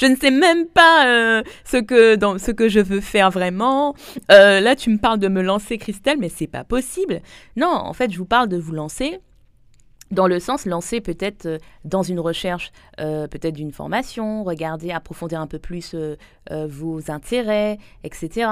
je 0.00 0.06
ne 0.06 0.16
sais 0.16 0.30
même 0.30 0.66
pas 0.66 1.06
euh, 1.06 1.42
ce, 1.64 1.76
que, 1.76 2.14
dans, 2.14 2.38
ce 2.38 2.50
que 2.50 2.68
je 2.68 2.80
veux 2.80 3.00
faire 3.00 3.30
vraiment. 3.30 3.94
Euh, 4.32 4.60
là, 4.60 4.74
tu 4.76 4.88
me 4.88 4.96
parles 4.96 5.18
de 5.18 5.28
me 5.28 5.42
lancer, 5.42 5.76
Christelle, 5.76 6.16
mais 6.18 6.30
c'est 6.30 6.46
pas 6.46 6.64
possible. 6.64 7.20
Non, 7.56 7.68
en 7.68 7.92
fait, 7.92 8.10
je 8.10 8.16
vous 8.16 8.24
parle 8.24 8.48
de 8.48 8.56
vous 8.56 8.72
lancer 8.72 9.20
dans 10.14 10.26
le 10.26 10.40
sens 10.40 10.64
lancer 10.64 11.00
peut-être 11.00 11.46
euh, 11.46 11.58
dans 11.84 12.02
une 12.02 12.20
recherche, 12.20 12.72
euh, 13.00 13.26
peut-être 13.26 13.54
d'une 13.54 13.72
formation, 13.72 14.44
regarder, 14.44 14.92
approfondir 14.92 15.40
un 15.40 15.46
peu 15.46 15.58
plus 15.58 15.94
euh, 15.94 16.16
vos 16.66 17.10
intérêts, 17.10 17.78
etc. 18.04 18.48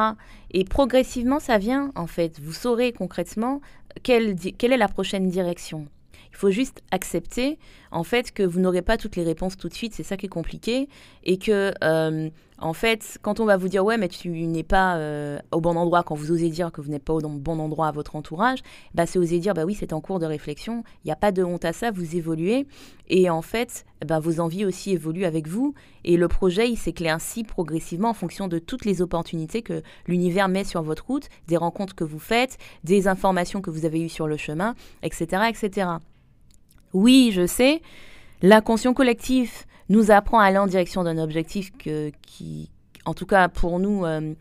Et 0.50 0.64
progressivement, 0.64 1.38
ça 1.38 1.58
vient, 1.58 1.92
en 1.94 2.06
fait. 2.06 2.40
Vous 2.40 2.52
saurez 2.52 2.92
concrètement 2.92 3.60
quelle, 4.02 4.34
quelle 4.34 4.72
est 4.72 4.76
la 4.76 4.88
prochaine 4.88 5.28
direction. 5.28 5.86
Il 6.30 6.36
faut 6.36 6.50
juste 6.50 6.82
accepter, 6.90 7.58
en 7.92 8.04
fait, 8.04 8.32
que 8.32 8.42
vous 8.42 8.58
n'aurez 8.58 8.82
pas 8.82 8.96
toutes 8.96 9.16
les 9.16 9.22
réponses 9.22 9.56
tout 9.56 9.68
de 9.68 9.74
suite. 9.74 9.94
C'est 9.94 10.02
ça 10.02 10.16
qui 10.16 10.26
est 10.26 10.30
compliqué. 10.30 10.88
Et 11.24 11.36
que, 11.36 11.72
euh, 11.84 12.30
en 12.58 12.72
fait, 12.72 13.18
quand 13.22 13.38
on 13.38 13.44
va 13.44 13.56
vous 13.56 13.68
dire, 13.68 13.84
ouais, 13.84 13.98
mais 13.98 14.08
tu 14.08 14.30
n'es 14.30 14.62
pas 14.62 14.96
euh, 14.96 15.38
au 15.52 15.60
bon 15.60 15.76
endroit, 15.76 16.02
quand 16.02 16.14
vous 16.14 16.32
osez 16.32 16.48
dire 16.48 16.72
que 16.72 16.80
vous 16.80 16.90
n'êtes 16.90 17.04
pas 17.04 17.12
au 17.12 17.20
bon 17.20 17.58
endroit 17.58 17.88
à 17.88 17.92
votre 17.92 18.16
entourage, 18.16 18.60
bah, 18.94 19.04
c'est 19.04 19.18
oser 19.18 19.38
dire, 19.38 19.52
bah 19.52 19.64
oui, 19.64 19.76
c'est 19.78 19.92
en 19.92 20.00
cours 20.00 20.18
de 20.18 20.26
réflexion. 20.26 20.84
Il 21.04 21.08
n'y 21.08 21.12
a 21.12 21.16
pas 21.16 21.32
de 21.32 21.44
honte 21.44 21.64
à 21.64 21.72
ça, 21.72 21.90
vous 21.90 22.16
évoluez. 22.16 22.66
Et 23.08 23.28
en 23.28 23.42
fait, 23.42 23.84
bah, 24.06 24.20
vos 24.20 24.40
envies 24.40 24.64
aussi 24.64 24.92
évoluent 24.92 25.26
avec 25.26 25.46
vous. 25.46 25.74
Et 26.04 26.16
le 26.16 26.28
projet, 26.28 26.70
il 26.70 26.76
s'éclaircit 26.76 27.44
progressivement 27.44 28.10
en 28.10 28.14
fonction 28.14 28.48
de 28.48 28.58
toutes 28.58 28.86
les 28.86 29.02
opportunités 29.02 29.60
que 29.60 29.82
l'univers 30.06 30.48
met 30.48 30.64
sur 30.64 30.82
votre 30.82 31.06
route, 31.06 31.28
des 31.46 31.58
rencontres 31.58 31.94
que 31.94 32.04
vous 32.04 32.18
faites, 32.18 32.56
des 32.84 33.06
informations 33.06 33.60
que 33.60 33.70
vous 33.70 33.84
avez 33.84 34.00
eues 34.00 34.08
sur 34.08 34.26
le 34.26 34.38
chemin, 34.38 34.74
etc., 35.02 35.42
etc. 35.50 35.88
Oui, 36.92 37.30
je 37.32 37.46
sais, 37.46 37.82
l'inconscient 38.42 38.94
collectif 38.94 39.66
nous 39.88 40.10
apprend 40.10 40.38
à 40.38 40.44
aller 40.44 40.58
en 40.58 40.66
direction 40.66 41.04
d'un 41.04 41.18
objectif 41.18 41.72
qui, 41.76 42.70
en 43.04 43.14
tout 43.14 43.26
cas 43.26 43.48
pour 43.48 43.78
nous, 43.78 44.04
euh, 44.04 44.34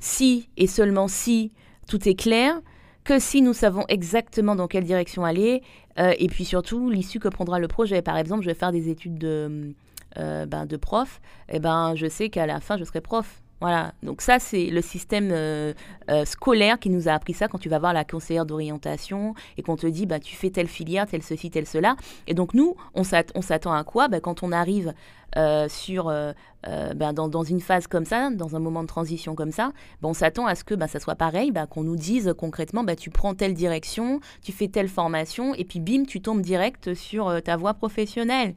si 0.00 0.48
et 0.56 0.66
seulement 0.66 1.08
si 1.08 1.52
tout 1.88 2.08
est 2.08 2.14
clair, 2.14 2.60
que 3.04 3.18
si 3.18 3.42
nous 3.42 3.52
savons 3.52 3.84
exactement 3.88 4.56
dans 4.56 4.66
quelle 4.66 4.84
direction 4.84 5.24
aller, 5.24 5.62
euh, 5.98 6.14
et 6.18 6.28
puis 6.28 6.44
surtout 6.44 6.90
l'issue 6.90 7.20
que 7.20 7.28
prendra 7.28 7.58
le 7.58 7.68
projet. 7.68 8.02
Par 8.02 8.16
exemple, 8.16 8.42
je 8.42 8.48
vais 8.48 8.54
faire 8.54 8.72
des 8.72 8.88
études 8.88 9.18
de, 9.18 9.74
euh, 10.18 10.46
ben, 10.46 10.66
de 10.66 10.76
prof, 10.76 11.20
et 11.48 11.56
eh 11.56 11.58
ben, 11.60 11.94
je 11.94 12.06
sais 12.06 12.30
qu'à 12.30 12.46
la 12.46 12.60
fin, 12.60 12.76
je 12.78 12.84
serai 12.84 13.00
prof. 13.00 13.42
Voilà, 13.60 13.92
donc 14.02 14.20
ça 14.20 14.38
c'est 14.38 14.66
le 14.66 14.82
système 14.82 15.30
euh, 15.32 15.72
euh, 16.10 16.24
scolaire 16.24 16.78
qui 16.78 16.90
nous 16.90 17.08
a 17.08 17.12
appris 17.12 17.32
ça 17.32 17.48
quand 17.48 17.58
tu 17.58 17.68
vas 17.68 17.78
voir 17.78 17.92
la 17.92 18.04
conseillère 18.04 18.44
d'orientation 18.44 19.34
et 19.56 19.62
qu'on 19.62 19.76
te 19.76 19.86
dit 19.86 20.06
bah 20.06 20.20
tu 20.20 20.36
fais 20.36 20.50
telle 20.50 20.68
filière, 20.68 21.06
telle 21.06 21.22
ceci, 21.22 21.50
tel 21.50 21.66
cela. 21.66 21.96
Et 22.26 22.34
donc 22.34 22.52
nous, 22.52 22.76
on 22.94 23.04
s'attend 23.04 23.72
à 23.72 23.84
quoi? 23.84 24.08
Bah, 24.08 24.20
Quand 24.20 24.42
on 24.42 24.52
arrive 24.52 24.92
euh, 25.36 25.68
sur, 25.68 26.08
euh, 26.08 26.32
ben, 26.62 27.12
dans, 27.12 27.42
une 27.42 27.60
phase 27.60 27.86
comme 27.86 28.04
ça, 28.04 28.30
dans 28.30 28.56
un 28.56 28.58
moment 28.58 28.82
de 28.82 28.88
transition 28.88 29.34
comme 29.34 29.52
ça, 29.52 29.72
ben, 30.00 30.10
on 30.10 30.14
s'attend 30.14 30.46
à 30.46 30.54
ce 30.54 30.64
que 30.64 30.74
ben, 30.74 30.86
ça 30.86 31.00
soit 31.00 31.14
pareil, 31.14 31.50
ben, 31.50 31.66
qu'on 31.66 31.82
nous 31.82 31.96
dise 31.96 32.34
concrètement, 32.38 32.84
ben, 32.84 32.96
tu 32.96 33.10
prends 33.10 33.34
telle 33.34 33.54
direction, 33.54 34.20
tu 34.42 34.52
fais 34.52 34.68
telle 34.68 34.88
formation, 34.88 35.54
et 35.54 35.64
puis 35.64 35.80
bim, 35.80 36.04
tu 36.06 36.20
tombes 36.20 36.42
direct 36.42 36.94
sur 36.94 37.42
ta 37.42 37.56
voie 37.56 37.74
professionnelle. 37.74 38.54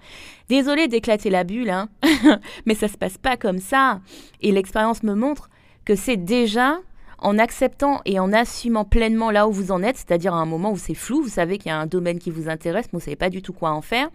Désolée 0.49 0.87
d'éclater 0.87 1.29
la 1.29 1.43
bulle, 1.43 1.69
hein, 1.69 1.89
mais 2.65 2.75
ça 2.75 2.87
se 2.87 2.97
passe 2.97 3.17
pas 3.17 3.37
comme 3.37 3.59
ça. 3.59 4.01
Et 4.41 4.51
l'expérience 4.51 5.03
me 5.03 5.13
montre 5.13 5.49
que 5.85 5.95
c'est 5.95 6.17
déjà 6.17 6.77
en 7.19 7.39
acceptant 7.39 8.01
et 8.05 8.19
en 8.19 8.31
assumant 8.31 8.85
pleinement 8.85 9.31
là 9.31 9.47
où 9.47 9.51
vous 9.51 9.71
en 9.71 9.81
êtes, 9.81 9.97
c'est-à-dire 9.97 10.33
à 10.33 10.37
un 10.37 10.45
moment 10.45 10.71
où 10.71 10.77
c'est 10.77 10.93
flou, 10.93 11.23
vous 11.23 11.29
savez 11.29 11.57
qu'il 11.57 11.69
y 11.69 11.71
a 11.71 11.79
un 11.79 11.87
domaine 11.87 12.19
qui 12.19 12.29
vous 12.29 12.49
intéresse, 12.49 12.85
mais 12.87 12.91
vous 12.93 12.97
ne 12.99 13.03
savez 13.03 13.15
pas 13.15 13.29
du 13.29 13.41
tout 13.41 13.53
quoi 13.53 13.71
en 13.71 13.81
faire. 13.81 14.09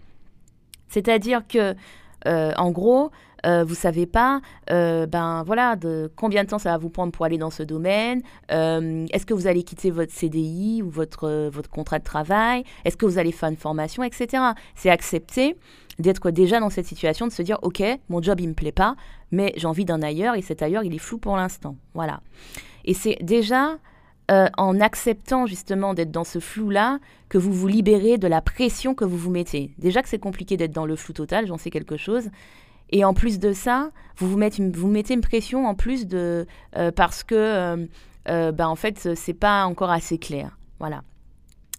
C'est-à-dire 0.87 1.45
que, 1.47 1.57
euh, 1.57 1.73
en 2.25 2.71
gros, 2.71 3.11
euh, 3.45 3.63
vous 3.63 3.75
savez 3.75 4.05
pas, 4.05 4.41
euh, 4.71 5.05
ben 5.05 5.43
voilà, 5.43 5.75
de 5.75 6.11
combien 6.15 6.43
de 6.43 6.49
temps 6.49 6.59
ça 6.59 6.71
va 6.71 6.77
vous 6.77 6.89
prendre 6.89 7.11
pour 7.11 7.25
aller 7.25 7.37
dans 7.37 7.49
ce 7.49 7.63
domaine. 7.63 8.21
Euh, 8.51 9.05
est-ce 9.11 9.25
que 9.25 9.33
vous 9.33 9.47
allez 9.47 9.63
quitter 9.63 9.91
votre 9.91 10.13
CDI 10.13 10.81
ou 10.81 10.89
votre 10.89 11.49
votre 11.49 11.69
contrat 11.69 11.99
de 11.99 12.03
travail? 12.03 12.63
Est-ce 12.85 12.95
que 12.95 13.05
vous 13.05 13.17
allez 13.17 13.31
faire 13.31 13.49
une 13.49 13.57
formation, 13.57 14.03
etc. 14.03 14.43
C'est 14.75 14.89
accepter 14.89 15.57
d'être 15.99 16.31
déjà 16.31 16.59
dans 16.59 16.69
cette 16.69 16.85
situation, 16.85 17.27
de 17.27 17.31
se 17.31 17.41
dire 17.41 17.59
ok, 17.63 17.83
mon 18.09 18.21
job 18.21 18.39
il 18.39 18.49
me 18.49 18.53
plaît 18.53 18.71
pas, 18.71 18.95
mais 19.31 19.53
j'ai 19.57 19.67
envie 19.67 19.85
d'un 19.85 20.01
ailleurs 20.01 20.35
et 20.35 20.41
cet 20.41 20.61
ailleurs 20.61 20.83
il 20.83 20.95
est 20.95 20.99
flou 20.99 21.17
pour 21.17 21.35
l'instant. 21.35 21.75
Voilà. 21.93 22.21
Et 22.85 22.93
c'est 22.93 23.17
déjà 23.21 23.77
euh, 24.31 24.47
en 24.57 24.79
acceptant 24.79 25.47
justement 25.47 25.93
d'être 25.93 26.11
dans 26.11 26.23
ce 26.23 26.39
flou-là 26.39 26.99
que 27.27 27.37
vous 27.37 27.51
vous 27.51 27.67
libérez 27.67 28.17
de 28.17 28.27
la 28.27 28.41
pression 28.41 28.95
que 28.95 29.03
vous 29.03 29.17
vous 29.17 29.31
mettez. 29.31 29.71
Déjà 29.79 30.01
que 30.01 30.07
c'est 30.07 30.19
compliqué 30.19 30.55
d'être 30.55 30.71
dans 30.71 30.85
le 30.85 30.95
flou 30.95 31.11
total, 31.11 31.45
j'en 31.45 31.57
sais 31.57 31.69
quelque 31.69 31.97
chose. 31.97 32.29
Et 32.89 33.03
en 33.03 33.13
plus 33.13 33.37
de 33.37 33.51
ça, 33.51 33.91
vous 34.15 34.29
vous 34.29 34.37
mettez 34.37 35.13
une, 35.13 35.21
pression 35.21 35.67
en 35.67 35.75
plus 35.75 36.07
de 36.07 36.47
euh, 36.77 36.91
parce 36.91 37.23
que 37.23 37.35
euh, 38.29 38.51
ben 38.53 38.67
en 38.67 38.75
fait 38.75 39.13
c'est 39.15 39.33
pas 39.33 39.65
encore 39.65 39.91
assez 39.91 40.17
clair. 40.17 40.57
Voilà. 40.79 41.03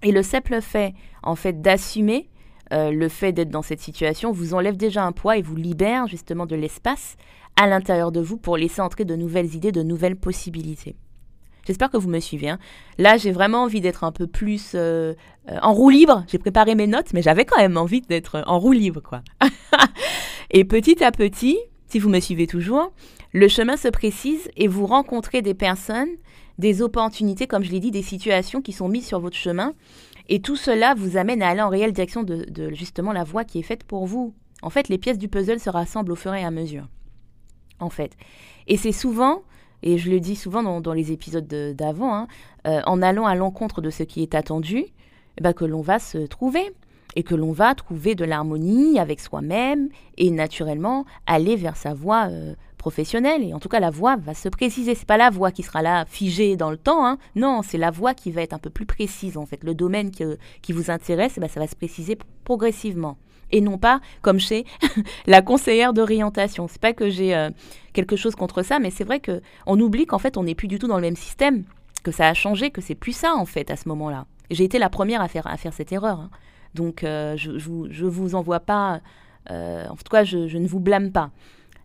Et 0.02 0.12
le 0.12 0.22
simple 0.22 0.60
fait 0.60 0.92
en 1.22 1.36
fait 1.36 1.62
d'assumer 1.62 2.28
le 2.72 3.08
fait 3.08 3.32
d'être 3.32 3.50
dans 3.50 3.62
cette 3.62 3.80
situation 3.80 4.32
vous 4.32 4.52
enlève 4.52 4.76
déjà 4.76 5.04
un 5.04 5.12
poids 5.12 5.36
et 5.38 5.42
vous 5.42 5.54
libère 5.54 6.08
justement 6.08 6.44
de 6.44 6.56
l'espace 6.56 7.16
à 7.56 7.68
l'intérieur 7.68 8.10
de 8.10 8.20
vous 8.20 8.36
pour 8.36 8.56
laisser 8.56 8.80
entrer 8.80 9.04
de 9.04 9.14
nouvelles 9.14 9.54
idées, 9.54 9.70
de 9.70 9.82
nouvelles 9.82 10.16
possibilités. 10.16 10.96
J'espère 11.66 11.90
que 11.90 11.96
vous 11.96 12.08
me 12.08 12.20
suivez. 12.20 12.48
Hein. 12.48 12.58
Là, 12.98 13.16
j'ai 13.16 13.32
vraiment 13.32 13.62
envie 13.62 13.80
d'être 13.80 14.04
un 14.04 14.12
peu 14.12 14.26
plus 14.26 14.72
euh, 14.74 15.14
euh, 15.50 15.58
en 15.62 15.72
roue 15.72 15.90
libre. 15.90 16.24
J'ai 16.28 16.38
préparé 16.38 16.74
mes 16.74 16.86
notes, 16.86 17.12
mais 17.12 17.22
j'avais 17.22 17.44
quand 17.44 17.58
même 17.58 17.76
envie 17.76 18.00
d'être 18.00 18.42
en 18.46 18.58
roue 18.58 18.72
libre, 18.72 19.00
quoi. 19.00 19.22
et 20.50 20.64
petit 20.64 21.02
à 21.02 21.10
petit, 21.10 21.58
si 21.88 21.98
vous 21.98 22.08
me 22.08 22.20
suivez 22.20 22.46
toujours, 22.46 22.92
le 23.32 23.48
chemin 23.48 23.76
se 23.76 23.88
précise 23.88 24.50
et 24.56 24.68
vous 24.68 24.86
rencontrez 24.86 25.42
des 25.42 25.54
personnes, 25.54 26.10
des 26.58 26.82
opportunités, 26.82 27.46
comme 27.46 27.64
je 27.64 27.70
l'ai 27.70 27.80
dit, 27.80 27.90
des 27.90 28.02
situations 28.02 28.62
qui 28.62 28.72
sont 28.72 28.88
mises 28.88 29.06
sur 29.06 29.20
votre 29.20 29.36
chemin. 29.36 29.74
Et 30.28 30.40
tout 30.40 30.56
cela 30.56 30.94
vous 30.94 31.16
amène 31.16 31.42
à 31.42 31.48
aller 31.48 31.60
en 31.60 31.68
réelle 31.68 31.92
direction 31.92 32.22
de, 32.22 32.44
de 32.48 32.70
justement 32.74 33.12
la 33.12 33.24
voie 33.24 33.44
qui 33.44 33.58
est 33.58 33.62
faite 33.62 33.84
pour 33.84 34.06
vous. 34.06 34.34
En 34.62 34.70
fait, 34.70 34.88
les 34.88 34.98
pièces 34.98 35.18
du 35.18 35.28
puzzle 35.28 35.60
se 35.60 35.68
rassemblent 35.68 36.12
au 36.12 36.16
fur 36.16 36.32
et 36.34 36.44
à 36.44 36.50
mesure 36.50 36.88
en 37.80 37.90
fait. 37.90 38.16
Et 38.66 38.76
c'est 38.76 38.92
souvent, 38.92 39.42
et 39.84 39.98
je 39.98 40.10
le 40.10 40.18
dis 40.18 40.34
souvent 40.34 40.80
dans, 40.80 40.92
les 40.94 41.12
épisodes 41.12 41.46
d'avant, 41.46 42.14
hein, 42.14 42.26
euh, 42.66 42.80
en 42.86 43.02
allant 43.02 43.26
à 43.26 43.34
l'encontre 43.34 43.82
de 43.82 43.90
ce 43.90 44.02
qui 44.02 44.22
est 44.22 44.34
attendu, 44.34 44.86
eh 45.36 45.42
ben, 45.42 45.52
que 45.52 45.66
l'on 45.66 45.82
va 45.82 45.98
se 45.98 46.26
trouver. 46.26 46.72
Et 47.16 47.22
que 47.22 47.36
l'on 47.36 47.52
va 47.52 47.76
trouver 47.76 48.16
de 48.16 48.24
l'harmonie 48.24 48.98
avec 48.98 49.20
soi-même 49.20 49.88
et 50.18 50.32
naturellement 50.32 51.04
aller 51.28 51.54
vers 51.54 51.76
sa 51.76 51.94
voie 51.94 52.26
euh, 52.28 52.54
professionnelle. 52.84 53.42
Et 53.42 53.54
en 53.54 53.60
tout 53.60 53.70
cas, 53.70 53.80
la 53.80 53.88
voie 53.88 54.16
va 54.16 54.34
se 54.34 54.50
préciser. 54.50 54.94
C'est 54.94 55.08
pas 55.08 55.16
la 55.16 55.30
voie 55.30 55.52
qui 55.52 55.62
sera 55.62 55.80
là 55.80 56.04
figée 56.06 56.56
dans 56.56 56.70
le 56.70 56.76
temps. 56.76 57.06
Hein. 57.06 57.16
Non, 57.34 57.62
c'est 57.62 57.78
la 57.78 57.90
voie 57.90 58.12
qui 58.12 58.30
va 58.30 58.42
être 58.42 58.52
un 58.52 58.58
peu 58.58 58.68
plus 58.68 58.84
précise 58.84 59.38
en 59.38 59.46
fait. 59.46 59.64
Le 59.64 59.74
domaine 59.74 60.10
qui 60.10 60.72
vous 60.72 60.90
intéresse, 60.90 61.34
eh 61.38 61.40
ben, 61.40 61.48
ça 61.48 61.60
va 61.60 61.66
se 61.66 61.76
préciser 61.76 62.18
progressivement 62.44 63.16
et 63.50 63.60
non 63.60 63.78
pas 63.78 64.00
comme 64.20 64.38
chez 64.38 64.64
la 65.26 65.40
conseillère 65.40 65.94
d'orientation. 65.94 66.68
C'est 66.68 66.80
pas 66.80 66.92
que 66.92 67.08
j'ai 67.08 67.34
euh, 67.34 67.50
quelque 67.92 68.16
chose 68.16 68.34
contre 68.34 68.62
ça, 68.62 68.78
mais 68.78 68.90
c'est 68.90 69.04
vrai 69.04 69.20
que 69.20 69.40
on 69.66 69.80
oublie 69.80 70.06
qu'en 70.06 70.18
fait 70.18 70.36
on 70.36 70.42
n'est 70.42 70.54
plus 70.54 70.68
du 70.68 70.78
tout 70.78 70.88
dans 70.88 70.96
le 70.96 71.02
même 71.02 71.16
système, 71.16 71.64
que 72.02 72.10
ça 72.10 72.28
a 72.28 72.34
changé, 72.34 72.70
que 72.70 72.80
c'est 72.80 72.94
plus 72.94 73.16
ça 73.16 73.34
en 73.34 73.46
fait 73.46 73.70
à 73.70 73.76
ce 73.76 73.88
moment-là. 73.88 74.26
J'ai 74.50 74.64
été 74.64 74.78
la 74.78 74.90
première 74.90 75.22
à 75.22 75.28
faire 75.28 75.46
à 75.46 75.56
faire 75.56 75.72
cette 75.72 75.92
erreur, 75.92 76.20
hein. 76.20 76.30
donc 76.74 77.04
euh, 77.04 77.36
je, 77.36 77.58
je, 77.58 78.04
vous 78.04 78.34
envoie 78.34 78.60
pas, 78.60 79.00
euh, 79.50 79.86
en 79.88 79.96
tout 79.96 80.10
cas 80.10 80.24
je, 80.24 80.58
ne 80.58 80.66
vous 80.66 80.80
blâme 80.80 81.12
pas. 81.12 81.30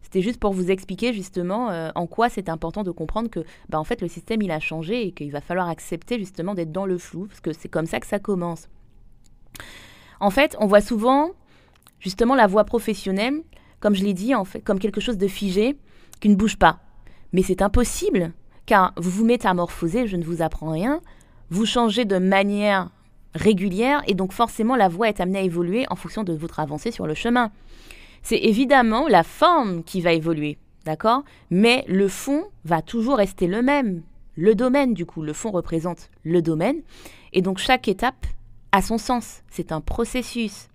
C'était 0.10 0.24
juste 0.24 0.40
pour 0.40 0.54
vous 0.54 0.72
expliquer 0.72 1.14
justement 1.14 1.92
en 1.94 2.08
quoi 2.08 2.30
c'est 2.30 2.50
important 2.50 2.82
de 2.82 2.90
comprendre 2.90 3.30
que 3.30 3.42
bah, 3.70 3.80
en 3.80 3.84
fait 3.84 4.02
le 4.02 4.08
système 4.08 4.42
il 4.42 4.50
a 4.50 4.60
changé 4.60 5.06
et 5.06 5.12
qu'il 5.12 5.32
va 5.32 5.40
falloir 5.40 5.70
accepter 5.70 6.18
justement 6.18 6.56
d'être 6.56 6.72
dans 6.72 6.88
le 6.88 6.98
flou 6.98 7.28
parce 7.28 7.42
que 7.42 7.54
c'est 7.54 7.70
comme 7.70 7.86
ça 7.86 8.00
que 8.00 8.08
ça 8.08 8.18
commence. 8.18 8.70
En 10.20 10.32
fait, 10.32 10.56
on 10.60 10.66
voit 10.66 10.82
souvent 10.82 11.30
justement 12.00 12.34
la 12.34 12.48
voie 12.48 12.64
professionnelle, 12.64 13.44
comme 13.80 13.94
je 13.94 14.04
l'ai 14.04 14.14
dit, 14.14 14.34
comme 14.64 14.80
quelque 14.80 15.00
chose 15.00 15.20
de 15.20 15.28
figé, 15.28 15.78
qui 16.20 16.30
ne 16.30 16.36
bouge 16.36 16.58
pas. 16.58 16.80
Mais 17.32 17.44
c'est 17.44 17.62
impossible, 17.62 18.32
car 18.66 18.94
vous 18.98 19.12
vous 19.12 19.26
métamorphosez, 19.26 20.08
je 20.08 20.16
ne 20.16 20.24
vous 20.24 20.42
apprends 20.42 20.72
rien, 20.72 21.02
vous 21.52 21.68
changez 21.68 22.06
de 22.06 22.18
manière 22.18 22.90
régulière, 23.36 24.02
et 24.08 24.16
donc 24.16 24.32
forcément 24.32 24.76
la 24.76 24.88
voie 24.88 25.08
est 25.08 25.20
amenée 25.20 25.40
à 25.40 25.44
évoluer 25.44 25.86
en 25.92 25.96
fonction 25.96 26.24
de 26.24 26.34
votre 26.34 26.60
avancée 26.60 26.90
sur 26.90 27.06
le 27.06 27.14
chemin. 27.14 27.52
C'est 28.24 28.38
évidemment 28.38 29.08
la 29.08 29.24
forme 29.24 29.84
qui 29.84 30.02
va 30.02 30.14
évoluer, 30.14 30.58
d'accord? 30.86 31.24
Mais 31.50 31.86
le 31.88 32.08
fond 32.08 32.46
va 32.66 32.82
toujours 32.82 33.18
rester 33.18 33.48
le 33.48 33.62
même. 33.62 34.04
Le 34.36 34.56
domaine, 34.56 34.94
du 34.94 35.06
coup, 35.06 35.22
le 35.22 35.34
fond 35.34 35.52
représente 35.52 36.10
le 36.24 36.42
domaine, 36.42 36.82
et 37.34 37.42
donc 37.42 37.58
chaque 37.58 37.88
étape 37.88 38.26
a 38.72 38.82
son 38.82 38.98
sens. 38.98 39.42
C'est 39.50 39.72
un 39.72 39.82
processus. 39.82 40.70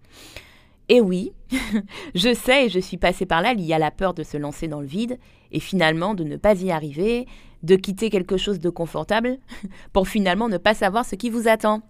Et 0.89 1.01
oui, 1.01 1.33
je 2.15 2.35
sais 2.35 2.69
je 2.69 2.79
suis 2.79 2.99
passée 2.99 3.27
par 3.27 3.41
là, 3.41 3.53
il 3.53 3.63
y 3.63 3.73
a 3.73 3.79
la 3.79 3.91
peur 3.91 4.13
de 4.13 4.23
se 4.23 4.37
lancer 4.37 4.69
dans 4.69 4.81
le 4.81 4.87
vide 4.87 5.19
et 5.51 5.61
finalement 5.61 6.15
de 6.15 6.25
ne 6.25 6.37
pas 6.37 6.55
y 6.61 6.71
arriver, 6.71 7.27
de 7.63 7.77
quitter 7.77 8.11
quelque 8.11 8.37
chose 8.37 8.61
de 8.61 8.69
confortable 8.69 9.39
pour 9.93 10.09
finalement 10.09 10.49
ne 10.49 10.59
pas 10.59 10.75
savoir 10.75 11.07
ce 11.07 11.15
qui 11.15 11.31
vous 11.31 11.49
attend. 11.49 11.83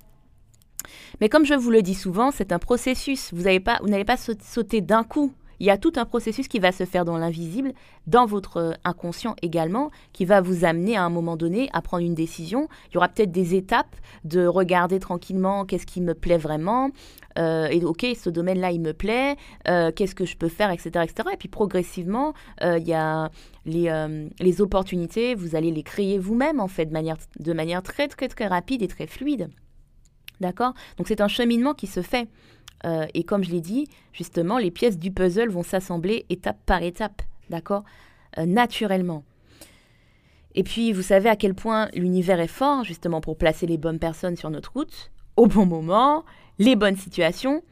Mais 1.21 1.29
comme 1.29 1.47
je 1.47 1.55
vous 1.55 1.71
le 1.71 1.83
dis 1.83 1.95
souvent, 1.95 2.31
c'est 2.31 2.53
un 2.53 2.59
processus. 2.59 3.33
Vous 3.33 3.43
n'allez 3.43 3.61
pas, 3.61 3.81
pas 4.07 4.17
sauter 4.17 4.81
d'un 4.81 5.03
coup 5.03 5.33
il 5.61 5.67
y 5.67 5.71
a 5.71 5.79
tout 5.79 5.93
un 5.97 6.05
processus 6.05 6.49
qui 6.49 6.59
va 6.59 6.73
se 6.73 6.85
faire 6.85 7.05
dans 7.05 7.17
l'invisible, 7.17 7.73
dans 8.07 8.27
votre 8.27 8.57
euh, 8.59 8.73
inconscient 8.85 9.37
également, 9.43 9.91
qui 10.13 10.25
va 10.25 10.41
vous 10.41 10.65
amener 10.65 10.97
à 10.97 11.05
un 11.05 11.11
moment 11.11 11.37
donné 11.37 11.69
à 11.73 11.83
prendre 11.83 12.05
une 12.05 12.15
décision. 12.15 12.69
Il 12.91 12.95
y 12.95 12.97
aura 12.97 13.09
peut-être 13.09 13.33
des 13.33 13.55
étapes 13.55 13.97
de 14.25 14.47
regarder 14.47 14.99
tranquillement 14.99 15.65
qu'est-ce 15.65 15.87
qui 15.87 16.01
me 16.01 16.15
plaît 16.15 16.39
vraiment. 16.39 16.91
Euh, 17.39 17.67
et 17.67 17.85
ok, 17.85 18.07
ce 18.17 18.31
domaine-là, 18.31 18.71
il 18.71 18.81
me 18.81 18.93
plaît. 18.93 19.37
Euh, 19.69 19.91
qu'est-ce 19.91 20.15
que 20.15 20.25
je 20.25 20.37
peux 20.37 20.49
faire, 20.49 20.71
etc., 20.71 20.91
etc. 21.05 21.31
Et 21.33 21.37
puis 21.37 21.49
progressivement, 21.49 22.35
il 22.63 22.87
y 22.87 22.95
a 22.95 23.31
les, 23.67 24.31
les, 24.39 24.61
opportunités. 24.61 25.35
Vous 25.35 25.57
allez 25.57 25.71
les 25.71 25.83
créer 25.83 26.19
vous-même 26.19 26.61
en 26.61 26.69
fait 26.69 26.87
de 26.87 26.93
manière, 26.93 27.17
de 27.39 27.53
manière 27.53 27.83
très 27.83 28.09
très 28.09 28.29
très 28.29 28.47
rapide 28.47 28.83
et 28.83 28.89
très 28.89 29.07
fluide. 29.07 29.49
D'accord? 30.41 30.75
Donc 30.97 31.09
c'est 31.09 31.21
un 31.21 31.29
cheminement 31.29 31.75
qui 31.75 31.87
se 31.87 32.03
fait. 32.03 32.29
Euh, 32.85 33.07
et 33.15 33.25
comme 33.25 33.45
je 33.45 33.51
l'ai 33.51 33.61
dit, 33.61 33.89
justement, 34.13 34.59
les 34.59 34.71
pièces 34.71 34.99
du 34.99 35.11
puzzle 35.11 35.49
vont 35.49 35.63
s'assembler 35.63 36.27
étape 36.29 36.59
par 36.67 36.83
étape, 36.83 37.23
d'accord? 37.51 37.85
Euh, 38.39 38.47
Naturellement. 38.47 39.25
Et 40.55 40.63
puis, 40.63 40.93
vous 40.93 41.03
savez 41.03 41.29
à 41.29 41.37
quel 41.37 41.55
point 41.55 41.89
l'univers 41.95 42.39
est 42.39 42.47
fort, 42.47 42.85
justement, 42.85 43.21
pour 43.21 43.37
placer 43.37 43.67
les 43.67 43.79
bonnes 43.79 43.99
personnes 43.99 44.37
sur 44.37 44.51
notre 44.51 44.73
route, 44.73 45.11
au 45.37 45.47
bon 45.47 45.67
moment, 45.67 46.25
les 46.59 46.77
bonnes 46.77 46.97
situations. 46.97 47.63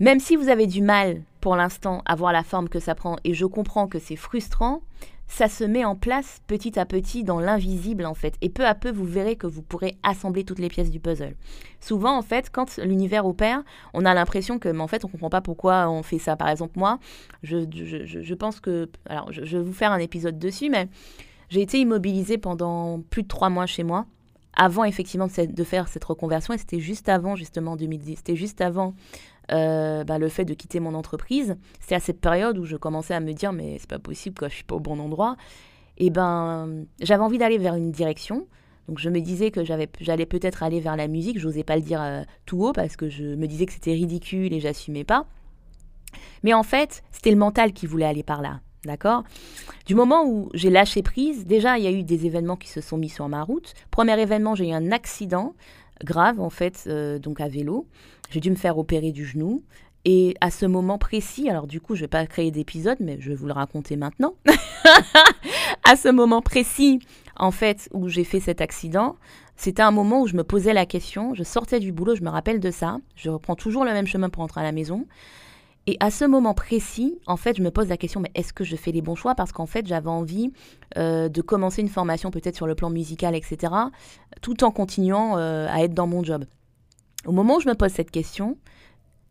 Même 0.00 0.18
si 0.18 0.34
vous 0.34 0.48
avez 0.48 0.66
du 0.66 0.82
mal, 0.82 1.22
pour 1.40 1.54
l'instant, 1.54 2.02
à 2.06 2.16
voir 2.16 2.32
la 2.32 2.42
forme 2.42 2.68
que 2.68 2.80
ça 2.80 2.96
prend, 2.96 3.16
et 3.22 3.34
je 3.34 3.46
comprends 3.46 3.86
que 3.86 4.00
c'est 4.00 4.16
frustrant, 4.16 4.82
ça 5.26 5.48
se 5.48 5.64
met 5.64 5.84
en 5.84 5.96
place 5.96 6.40
petit 6.46 6.78
à 6.78 6.86
petit 6.86 7.24
dans 7.24 7.40
l'invisible 7.40 8.06
en 8.06 8.14
fait. 8.14 8.34
Et 8.40 8.48
peu 8.48 8.66
à 8.66 8.74
peu, 8.74 8.90
vous 8.90 9.04
verrez 9.04 9.36
que 9.36 9.46
vous 9.46 9.62
pourrez 9.62 9.96
assembler 10.02 10.44
toutes 10.44 10.58
les 10.58 10.68
pièces 10.68 10.90
du 10.90 11.00
puzzle. 11.00 11.34
Souvent, 11.80 12.16
en 12.16 12.22
fait, 12.22 12.50
quand 12.50 12.78
l'univers 12.78 13.26
opère, 13.26 13.62
on 13.92 14.04
a 14.04 14.14
l'impression 14.14 14.58
que, 14.58 14.68
mais 14.68 14.80
en 14.80 14.88
fait, 14.88 15.04
on 15.04 15.08
ne 15.08 15.12
comprend 15.12 15.30
pas 15.30 15.40
pourquoi 15.40 15.88
on 15.88 16.02
fait 16.02 16.18
ça. 16.18 16.36
Par 16.36 16.48
exemple, 16.48 16.78
moi, 16.78 16.98
je, 17.42 17.64
je, 17.70 18.34
pense 18.34 18.60
que... 18.60 18.88
Alors, 19.08 19.32
je, 19.32 19.56
vais 19.56 19.62
vous 19.62 19.72
faire 19.72 19.92
un 19.92 19.98
épisode 19.98 20.38
dessus, 20.38 20.70
mais 20.70 20.88
j'ai 21.48 21.62
été 21.62 21.78
immobilisée 21.78 22.38
pendant 22.38 23.00
plus 23.10 23.22
de 23.22 23.28
trois 23.28 23.50
mois 23.50 23.66
chez 23.66 23.82
moi 23.82 24.06
avant 24.56 24.84
effectivement 24.84 25.26
de, 25.26 25.64
faire 25.64 25.88
cette 25.88 26.04
reconversion 26.04 26.54
et 26.54 26.58
c'était 26.58 26.78
juste 26.78 27.08
avant 27.08 27.34
justement 27.34 27.74
2010 27.74 28.16
c'était 28.18 28.36
juste 28.36 28.60
avant 28.60 28.94
euh, 29.52 30.04
bah, 30.04 30.18
le 30.18 30.28
fait 30.28 30.44
de 30.44 30.54
quitter 30.54 30.80
mon 30.80 30.94
entreprise. 30.94 31.56
C'est 31.80 31.94
à 31.94 32.00
cette 32.00 32.20
période 32.20 32.58
où 32.58 32.64
je 32.64 32.76
commençais 32.76 33.14
à 33.14 33.20
me 33.20 33.32
dire 33.32 33.52
mais 33.52 33.76
c'est 33.78 33.90
pas 33.90 33.98
possible 33.98 34.36
que 34.36 34.48
je 34.48 34.54
suis 34.54 34.64
pas 34.64 34.76
au 34.76 34.80
bon 34.80 34.98
endroit. 35.00 35.36
Et 35.98 36.10
ben 36.10 36.84
j'avais 37.00 37.22
envie 37.22 37.38
d'aller 37.38 37.58
vers 37.58 37.74
une 37.74 37.92
direction. 37.92 38.46
Donc 38.88 38.98
je 38.98 39.08
me 39.08 39.20
disais 39.20 39.50
que 39.50 39.64
j'allais 39.64 40.26
peut-être 40.26 40.62
aller 40.62 40.80
vers 40.80 40.96
la 40.96 41.08
musique. 41.08 41.38
J'osais 41.38 41.64
pas 41.64 41.76
le 41.76 41.82
dire 41.82 42.02
euh, 42.02 42.22
tout 42.46 42.64
haut 42.64 42.72
parce 42.72 42.96
que 42.96 43.08
je 43.08 43.24
me 43.24 43.46
disais 43.46 43.66
que 43.66 43.72
c'était 43.72 43.92
ridicule 43.92 44.52
et 44.52 44.60
j'assumais 44.60 45.04
pas. 45.04 45.26
Mais 46.42 46.54
en 46.54 46.62
fait, 46.62 47.02
c'était 47.10 47.30
le 47.30 47.36
mental 47.36 47.72
qui 47.72 47.86
voulait 47.86 48.04
aller 48.04 48.22
par 48.22 48.42
là. 48.42 48.60
D'accord? 48.84 49.24
Du 49.86 49.94
moment 49.94 50.26
où 50.26 50.50
j'ai 50.52 50.68
lâché 50.68 51.02
prise, 51.02 51.46
déjà, 51.46 51.78
il 51.78 51.84
y 51.84 51.86
a 51.86 51.90
eu 51.90 52.02
des 52.02 52.26
événements 52.26 52.56
qui 52.56 52.68
se 52.68 52.82
sont 52.82 52.98
mis 52.98 53.08
sur 53.08 53.28
ma 53.30 53.42
route. 53.42 53.72
Premier 53.90 54.20
événement, 54.20 54.54
j'ai 54.54 54.68
eu 54.68 54.72
un 54.72 54.92
accident 54.92 55.54
grave, 56.04 56.40
en 56.40 56.50
fait, 56.50 56.84
euh, 56.86 57.18
donc 57.18 57.40
à 57.40 57.48
vélo. 57.48 57.86
J'ai 58.30 58.40
dû 58.40 58.50
me 58.50 58.56
faire 58.56 58.78
opérer 58.78 59.12
du 59.12 59.24
genou. 59.24 59.62
Et 60.06 60.34
à 60.42 60.50
ce 60.50 60.66
moment 60.66 60.98
précis, 60.98 61.48
alors 61.48 61.66
du 61.66 61.80
coup, 61.80 61.94
je 61.94 62.00
ne 62.00 62.04
vais 62.04 62.08
pas 62.08 62.26
créer 62.26 62.50
d'épisode, 62.50 62.98
mais 63.00 63.16
je 63.20 63.30
vais 63.30 63.34
vous 63.34 63.46
le 63.46 63.54
raconter 63.54 63.96
maintenant. 63.96 64.34
à 65.84 65.96
ce 65.96 66.10
moment 66.10 66.42
précis, 66.42 67.00
en 67.36 67.50
fait, 67.50 67.88
où 67.92 68.08
j'ai 68.08 68.24
fait 68.24 68.40
cet 68.40 68.60
accident, 68.60 69.16
c'était 69.56 69.82
un 69.82 69.92
moment 69.92 70.20
où 70.20 70.26
je 70.26 70.36
me 70.36 70.44
posais 70.44 70.74
la 70.74 70.84
question. 70.84 71.34
Je 71.34 71.42
sortais 71.42 71.80
du 71.80 71.90
boulot, 71.90 72.14
je 72.16 72.22
me 72.22 72.28
rappelle 72.28 72.60
de 72.60 72.70
ça. 72.70 72.98
Je 73.16 73.30
reprends 73.30 73.56
toujours 73.56 73.84
le 73.84 73.92
même 73.92 74.06
chemin 74.06 74.28
pour 74.28 74.42
rentrer 74.42 74.60
à 74.60 74.64
la 74.64 74.72
maison. 74.72 75.06
Et 75.86 75.96
à 76.00 76.10
ce 76.10 76.24
moment 76.24 76.54
précis, 76.54 77.18
en 77.26 77.36
fait, 77.36 77.56
je 77.58 77.62
me 77.62 77.70
pose 77.70 77.88
la 77.88 77.98
question, 77.98 78.20
mais 78.20 78.30
est-ce 78.34 78.52
que 78.52 78.64
je 78.64 78.74
fais 78.74 78.90
les 78.90 79.02
bons 79.02 79.16
choix? 79.16 79.34
Parce 79.34 79.52
qu'en 79.52 79.66
fait, 79.66 79.86
j'avais 79.86 80.08
envie 80.08 80.50
euh, 80.96 81.28
de 81.28 81.42
commencer 81.42 81.82
une 81.82 81.88
formation 81.88 82.30
peut-être 82.30 82.56
sur 82.56 82.66
le 82.66 82.74
plan 82.74 82.88
musical, 82.88 83.34
etc., 83.34 83.72
tout 84.40 84.64
en 84.64 84.70
continuant 84.70 85.36
euh, 85.36 85.66
à 85.68 85.82
être 85.82 85.92
dans 85.92 86.06
mon 86.06 86.24
job. 86.24 86.46
Au 87.26 87.32
moment 87.32 87.56
où 87.56 87.60
je 87.60 87.68
me 87.68 87.74
pose 87.74 87.90
cette 87.90 88.10
question, 88.10 88.56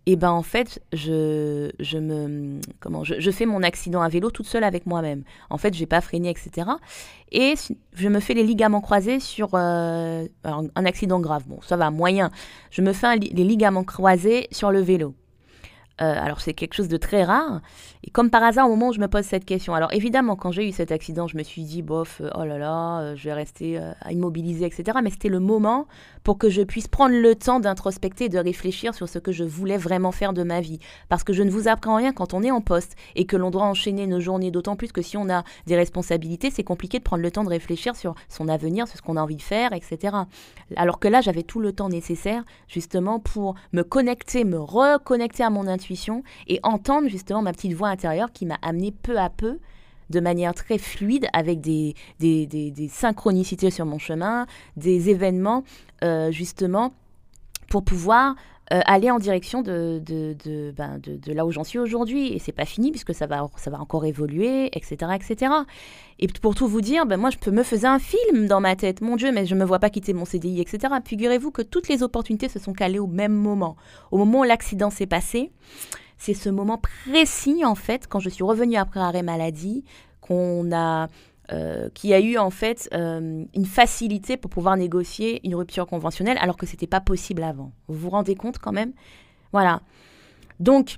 et 0.05 0.15
ben 0.15 0.31
en 0.31 0.43
fait, 0.43 0.81
je, 0.91 1.71
je 1.79 1.97
me 1.97 2.59
comment 2.81 3.05
je, 3.05 3.31
fais 3.31 3.45
mon 3.45 3.63
accident 3.63 4.01
à 4.01 4.09
vélo 4.09 4.31
toute 4.31 4.47
seule 4.47 4.65
avec 4.65 4.85
moi-même. 4.85 5.23
En 5.49 5.57
fait, 5.57 5.73
j'ai 5.73 5.85
pas 5.85 6.01
freiné, 6.01 6.29
etc. 6.29 6.67
Et 7.31 7.53
je 7.93 8.09
me 8.09 8.19
fais 8.19 8.33
les 8.33 8.43
ligaments 8.43 8.81
croisés 8.81 9.21
sur 9.21 9.51
euh, 9.53 10.27
un 10.43 10.85
accident 10.85 11.21
grave. 11.21 11.43
Bon, 11.47 11.61
ça 11.61 11.77
va 11.77 11.89
moyen. 11.89 12.31
Je 12.69 12.81
me 12.81 12.91
fais 12.91 13.15
les 13.15 13.43
ligaments 13.45 13.85
croisés 13.85 14.47
sur 14.51 14.71
le 14.71 14.81
vélo. 14.81 15.15
Euh, 16.01 16.15
alors 16.19 16.41
c'est 16.41 16.53
quelque 16.53 16.73
chose 16.73 16.87
de 16.87 16.97
très 16.97 17.23
rare. 17.23 17.61
Et 18.03 18.09
comme 18.09 18.31
par 18.31 18.43
hasard, 18.43 18.65
au 18.67 18.71
moment 18.71 18.89
où 18.89 18.93
je 18.93 18.99
me 18.99 19.07
pose 19.07 19.25
cette 19.25 19.45
question, 19.45 19.75
alors 19.75 19.93
évidemment, 19.93 20.35
quand 20.35 20.51
j'ai 20.51 20.67
eu 20.67 20.71
cet 20.71 20.91
accident, 20.91 21.27
je 21.27 21.37
me 21.37 21.43
suis 21.43 21.63
dit, 21.63 21.83
bof, 21.83 22.19
euh, 22.21 22.29
oh 22.35 22.45
là 22.45 22.57
là, 22.57 22.99
euh, 22.99 23.15
je 23.15 23.25
vais 23.25 23.33
rester 23.33 23.79
immobilisé, 24.09 24.65
etc. 24.65 24.97
Mais 25.03 25.11
c'était 25.11 25.29
le 25.29 25.39
moment 25.39 25.87
pour 26.23 26.37
que 26.37 26.49
je 26.49 26.61
puisse 26.61 26.87
prendre 26.87 27.15
le 27.15 27.35
temps 27.35 27.59
d'introspecter, 27.59 28.27
de 28.27 28.39
réfléchir 28.39 28.95
sur 28.95 29.07
ce 29.07 29.19
que 29.19 29.31
je 29.31 29.43
voulais 29.43 29.77
vraiment 29.77 30.11
faire 30.11 30.33
de 30.33 30.43
ma 30.43 30.61
vie. 30.61 30.79
Parce 31.09 31.23
que 31.23 31.33
je 31.33 31.43
ne 31.43 31.51
vous 31.51 31.67
apprends 31.67 31.95
rien 31.95 32.11
quand 32.11 32.33
on 32.33 32.41
est 32.41 32.51
en 32.51 32.61
poste 32.61 32.95
et 33.15 33.25
que 33.25 33.37
l'on 33.37 33.51
doit 33.51 33.63
enchaîner 33.63 34.07
nos 34.07 34.19
journées, 34.19 34.49
d'autant 34.49 34.75
plus 34.75 34.91
que 34.91 35.01
si 35.01 35.15
on 35.15 35.29
a 35.29 35.43
des 35.67 35.75
responsabilités, 35.75 36.49
c'est 36.49 36.63
compliqué 36.63 36.97
de 36.97 37.03
prendre 37.03 37.21
le 37.21 37.31
temps 37.31 37.43
de 37.43 37.49
réfléchir 37.49 37.95
sur 37.95 38.15
son 38.29 38.47
avenir, 38.47 38.87
sur 38.87 38.97
ce 38.97 39.01
qu'on 39.03 39.17
a 39.17 39.21
envie 39.21 39.35
de 39.35 39.41
faire, 39.41 39.73
etc. 39.73 40.17
Alors 40.75 40.99
que 40.99 41.07
là, 41.07 41.21
j'avais 41.21 41.43
tout 41.43 41.59
le 41.59 41.71
temps 41.71 41.89
nécessaire 41.89 42.43
justement 42.67 43.19
pour 43.19 43.55
me 43.73 43.83
connecter, 43.83 44.43
me 44.43 44.59
reconnecter 44.59 45.43
à 45.43 45.49
mon 45.49 45.67
intuition 45.67 45.82
et 46.47 46.59
entendre 46.63 47.07
justement 47.09 47.41
ma 47.41 47.51
petite 47.51 47.73
voix 47.73 47.89
intérieure 47.89 48.31
qui 48.31 48.45
m'a 48.45 48.57
amené 48.61 48.91
peu 48.91 49.17
à 49.17 49.29
peu 49.29 49.59
de 50.09 50.19
manière 50.19 50.53
très 50.53 50.77
fluide 50.77 51.27
avec 51.33 51.61
des, 51.61 51.95
des, 52.19 52.89
synchronicités 52.89 53.71
sur 53.71 53.85
mon 53.85 53.97
chemin, 53.97 54.45
des 54.77 55.09
événements 55.09 55.63
euh, 56.03 56.31
justement 56.31 56.93
pour 57.69 57.83
pouvoir 57.83 58.35
euh, 58.73 58.79
aller 58.85 59.11
en 59.11 59.19
direction 59.19 59.61
de, 59.61 60.01
de, 60.03 60.71
ben 60.75 60.99
de, 60.99 61.31
là 61.31 61.45
où 61.45 61.51
j'en 61.51 61.63
suis 61.63 61.77
aujourd'hui. 61.77 62.33
Et 62.33 62.39
c'est 62.39 62.51
pas 62.51 62.65
fini 62.65 62.89
puisque 62.91 63.13
ça 63.13 63.27
va, 63.27 63.47
ça 63.57 63.69
va 63.69 63.79
encore 63.79 64.05
évoluer, 64.05 64.75
etc., 64.75 65.11
etc. 65.13 65.51
Et 66.19 66.27
pour 66.27 66.55
tout 66.55 66.67
vous 66.67 66.81
dire, 66.81 67.05
ben 67.05 67.17
moi, 67.17 67.29
je 67.29 67.37
peux 67.37 67.51
me 67.51 67.61
faire 67.61 67.91
un 67.91 67.99
film 67.99 68.47
dans 68.47 68.61
ma 68.61 68.75
tête. 68.75 69.01
Mon 69.01 69.15
Dieu, 69.15 69.31
mais 69.31 69.45
je 69.45 69.53
me 69.53 69.63
vois 69.63 69.79
pas 69.79 69.89
quitter 69.89 70.13
mon 70.13 70.25
CDI, 70.25 70.61
etc. 70.61 70.93
Figurez-vous 71.05 71.51
que 71.51 71.61
toutes 71.61 71.87
les 71.87 72.01
opportunités 72.01 72.49
se 72.49 72.57
sont 72.57 72.73
calées 72.73 72.99
au 72.99 73.07
même 73.07 73.33
moment. 73.33 73.75
Au 74.11 74.17
moment 74.17 74.39
où 74.39 74.43
l'accident 74.43 74.89
s'est 74.89 75.05
passé, 75.05 75.51
c'est 76.17 76.33
ce 76.33 76.49
moment 76.49 76.79
précis, 76.79 77.65
en 77.65 77.75
fait, 77.75 78.07
quand 78.07 78.19
je 78.19 78.29
suis 78.29 78.43
revenue 78.43 78.77
après 78.77 79.01
arrêt 79.01 79.23
maladie, 79.23 79.83
qu'on 80.21 80.71
a 80.71 81.09
euh, 81.51 81.89
qui 81.93 82.13
a 82.13 82.21
eu 82.21 82.37
en 82.37 82.49
fait 82.49 82.87
euh, 82.93 83.43
une 83.53 83.65
facilité 83.65 84.37
pour 84.37 84.49
pouvoir 84.49 84.77
négocier 84.77 85.45
une 85.45 85.55
rupture 85.55 85.85
conventionnelle 85.85 86.37
alors 86.39 86.55
que 86.55 86.65
c'était 86.65 86.87
pas 86.87 87.01
possible 87.01 87.43
avant. 87.43 87.73
Vous 87.87 87.97
vous 87.97 88.09
rendez 88.09 88.35
compte 88.35 88.59
quand 88.59 88.71
même? 88.71 88.93
Voilà. 89.51 89.81
Donc, 90.61 90.97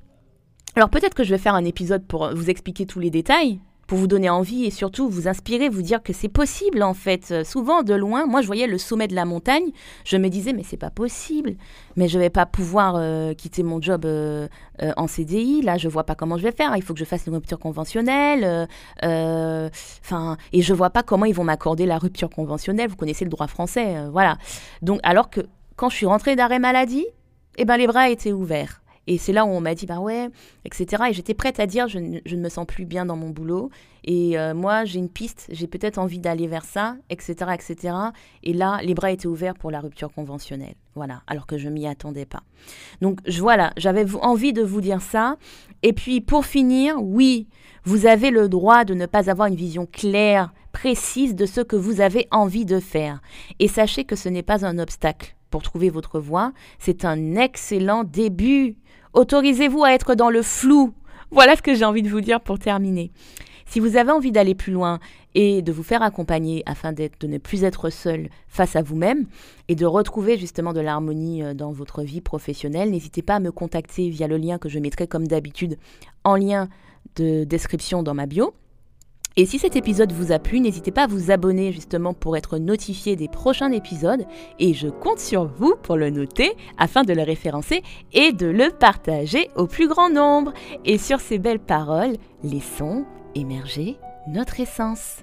alors 0.76 0.90
peut-être 0.90 1.16
que 1.16 1.24
je 1.24 1.32
vais 1.32 1.40
faire 1.40 1.56
un 1.56 1.66
épisode 1.66 2.06
pour 2.06 2.34
vous 2.36 2.50
expliquer 2.50 2.86
tous 2.86 3.00
les 3.00 3.10
détails, 3.10 3.60
pour 3.88 3.98
vous 3.98 4.08
donner 4.08 4.30
envie 4.30 4.66
et 4.66 4.72
surtout 4.72 5.10
vous 5.10 5.28
inspirer, 5.28 5.70
vous 5.70 5.82
dire 5.82 6.02
que 6.02 6.14
c'est 6.14 6.30
possible 6.30 6.82
en 6.84 6.94
fait. 6.94 7.32
Euh, 7.32 7.44
souvent 7.44 7.84
de 7.84 7.94
loin, 7.94 8.26
moi 8.26 8.42
je 8.42 8.48
voyais 8.48 8.68
le 8.68 8.78
sommet 8.78 9.08
de 9.08 9.16
la 9.16 9.26
montagne, 9.26 9.72
je 10.04 10.18
me 10.18 10.30
disais 10.30 10.54
mais 10.54 10.64
c'est 10.64 10.78
pas 10.78 10.90
possible, 10.90 11.56
mais 11.96 12.08
je 12.08 12.18
vais 12.20 12.30
pas 12.30 12.46
pouvoir 12.46 12.96
euh, 12.98 13.34
quitter 13.34 13.64
mon 13.64 13.82
job 13.82 14.06
euh, 14.06 14.48
en 14.98 15.08
CDI, 15.08 15.62
là 15.62 15.78
je 15.78 15.88
vois 15.88 16.04
pas 16.04 16.16
comment 16.16 16.38
je 16.38 16.44
vais 16.44 16.52
faire, 16.52 16.76
il 16.76 16.84
faut 16.84 16.94
que 16.94 17.00
je 17.00 17.06
fasse 17.06 17.28
une 17.28 17.36
rupture 17.36 17.60
conventionnelle, 17.60 18.68
enfin 19.02 20.38
et 20.52 20.62
je 20.62 20.74
vois 20.74 20.90
pas 20.90 21.04
comment 21.04 21.26
ils 21.26 21.36
vont 21.36 21.44
m'accorder 21.44 21.86
la 21.86 21.98
rupture 21.98 22.30
conventionnelle. 22.30 22.90
Vous 22.90 22.96
connaissez 22.96 23.26
le 23.26 23.32
droit 23.32 23.48
français, 23.48 23.96
voilà. 24.12 24.38
Donc 24.82 25.00
alors 25.04 25.30
que 25.30 25.42
quand 25.76 25.90
je 25.90 25.96
suis 25.96 26.06
rentrée 26.06 26.36
d'arrêt 26.36 26.60
maladie, 26.60 27.06
eh 27.58 27.66
ben 27.66 27.78
les 27.78 27.88
bras 27.88 28.10
étaient 28.10 28.32
ouverts. 28.32 28.82
Et 29.08 29.18
c'est 29.18 29.34
là 29.34 29.46
où 29.46 29.50
on 29.50 29.62
m'a 29.62 29.76
dit, 29.76 29.86
bah 29.86 30.00
ouais, 30.00 30.30
etc. 30.66 31.04
Et 31.10 31.14
j'étais 31.14 31.34
prête 31.34 31.60
à 31.60 31.68
dire, 31.68 31.88
je, 31.88 32.00
ne 32.00 32.42
me 32.42 32.50
sens 32.50 32.66
plus 32.66 32.86
bien 32.86 33.06
dans 33.06 33.16
mon 33.16 33.30
boulot. 33.30 33.70
Et 34.04 34.38
euh, 34.38 34.54
moi, 34.54 34.86
j'ai 34.86 35.00
une 35.00 35.10
piste, 35.10 35.48
j'ai 35.50 35.68
peut-être 35.68 35.98
envie 35.98 36.20
d'aller 36.20 36.48
vers 36.48 36.66
ça, 36.66 36.96
etc., 37.10 37.52
etc. 37.54 37.96
Et 38.44 38.54
là, 38.54 38.80
les 38.84 38.94
bras 38.94 39.12
étaient 39.12 39.28
ouverts 39.28 39.56
pour 39.56 39.72
la 39.72 39.80
rupture 39.80 40.12
conventionnelle. 40.12 40.76
Voilà, 40.96 41.22
alors 41.28 41.48
que 41.48 41.58
je 41.58 41.70
m'y 41.70 41.88
attendais 41.88 42.26
pas. 42.26 42.44
Donc 43.02 43.20
voilà, 43.40 43.74
j'avais 43.78 44.06
envie 44.22 44.54
de 44.54 44.62
vous 44.62 44.82
dire 44.82 45.02
ça. 45.02 45.38
Et 45.84 45.92
puis 45.94 46.22
pour 46.22 46.46
finir, 46.46 46.96
oui, 47.02 47.48
vous 47.84 48.06
avez 48.06 48.32
le 48.32 48.48
droit 48.48 48.86
de 48.86 48.94
ne 48.94 49.06
pas 49.06 49.30
avoir 49.30 49.48
une 49.48 49.56
vision 49.56 49.86
claire, 49.86 50.54
précise 50.72 51.36
de 51.36 51.46
ce 51.46 51.62
que 51.62 51.76
vous 51.76 52.02
avez 52.02 52.28
envie 52.32 52.66
de 52.66 52.80
faire. 52.80 53.22
Et 53.60 53.68
sachez 53.68 54.06
que 54.06 54.16
ce 54.16 54.30
n'est 54.30 54.44
pas 54.44 54.66
un 54.66 54.80
obstacle 54.80 55.36
pour 55.56 55.64
trouver 55.64 55.90
votre 55.90 56.20
voie, 56.20 56.52
c'est 56.80 57.06
un 57.06 57.36
excellent 57.36 58.04
début. 58.04 58.76
Autorisez-vous 59.14 59.86
à 59.86 59.94
être 59.94 60.14
dans 60.14 60.30
le 60.30 60.42
flou. 60.42 60.94
Voilà 61.32 61.56
ce 61.56 61.62
que 61.62 61.74
j'ai 61.74 61.86
envie 61.86 62.02
de 62.02 62.10
vous 62.10 62.20
dire 62.20 62.42
pour 62.42 62.60
terminer. 62.60 63.14
Si 63.66 63.80
vous 63.80 63.96
avez 63.96 64.12
envie 64.12 64.34
d'aller 64.34 64.54
plus 64.54 64.74
loin 64.74 65.00
et 65.34 65.62
de 65.62 65.72
vous 65.72 65.82
faire 65.82 66.02
accompagner 66.02 66.62
afin 66.66 66.92
de 66.92 67.10
ne 67.26 67.38
plus 67.38 67.64
être 67.64 67.90
seul 67.90 68.28
face 68.50 68.76
à 68.76 68.82
vous-même 68.82 69.28
et 69.70 69.76
de 69.76 69.86
retrouver 69.86 70.38
justement 70.38 70.74
de 70.74 70.82
l'harmonie 70.82 71.42
euh, 71.42 71.54
dans 71.54 71.72
votre 71.72 72.02
vie 72.02 72.20
professionnelle, 72.20 72.92
n'hésitez 72.92 73.22
pas 73.22 73.36
à 73.36 73.40
me 73.40 73.54
contacter 73.54 74.10
via 74.10 74.28
le 74.28 74.36
lien 74.36 74.58
que 74.58 74.68
je 74.68 74.80
mettrai 74.80 75.08
comme 75.08 75.26
d'habitude 75.26 75.78
en 76.26 76.36
lien 76.36 76.68
de 77.16 77.46
description 77.46 78.04
dans 78.04 78.14
ma 78.14 78.26
bio. 78.26 78.54
Et 79.38 79.46
si 79.46 79.60
cet 79.60 79.76
épisode 79.76 80.14
vous 80.14 80.32
a 80.32 80.40
plu, 80.40 80.62
n'hésitez 80.62 80.92
pas 80.92 81.04
à 81.04 81.08
vous 81.08 81.30
abonner 81.30 81.74
justement 81.74 82.14
pour 82.14 82.38
être 82.38 82.58
notifié 82.58 83.18
des 83.18 83.28
prochains 83.28 83.72
épisodes 83.74 84.26
et 84.60 84.74
je 84.74 84.88
compte 84.88 85.20
sur 85.20 85.46
vous 85.46 85.76
pour 85.84 85.98
le 85.98 86.10
noter 86.10 86.54
afin 86.78 87.04
de 87.04 87.12
le 87.12 87.22
référencer 87.22 87.84
et 88.14 88.32
de 88.32 88.48
le 88.48 88.70
partager 88.70 89.50
au 89.58 89.68
plus 89.68 89.90
grand 89.90 90.10
nombre. 90.10 90.54
Et 90.86 90.98
sur 90.98 91.20
ces 91.20 91.38
belles 91.38 91.60
paroles, 91.60 92.16
laissons 92.44 93.06
émerger 93.36 93.98
notre 94.28 94.62
essence. 94.62 95.18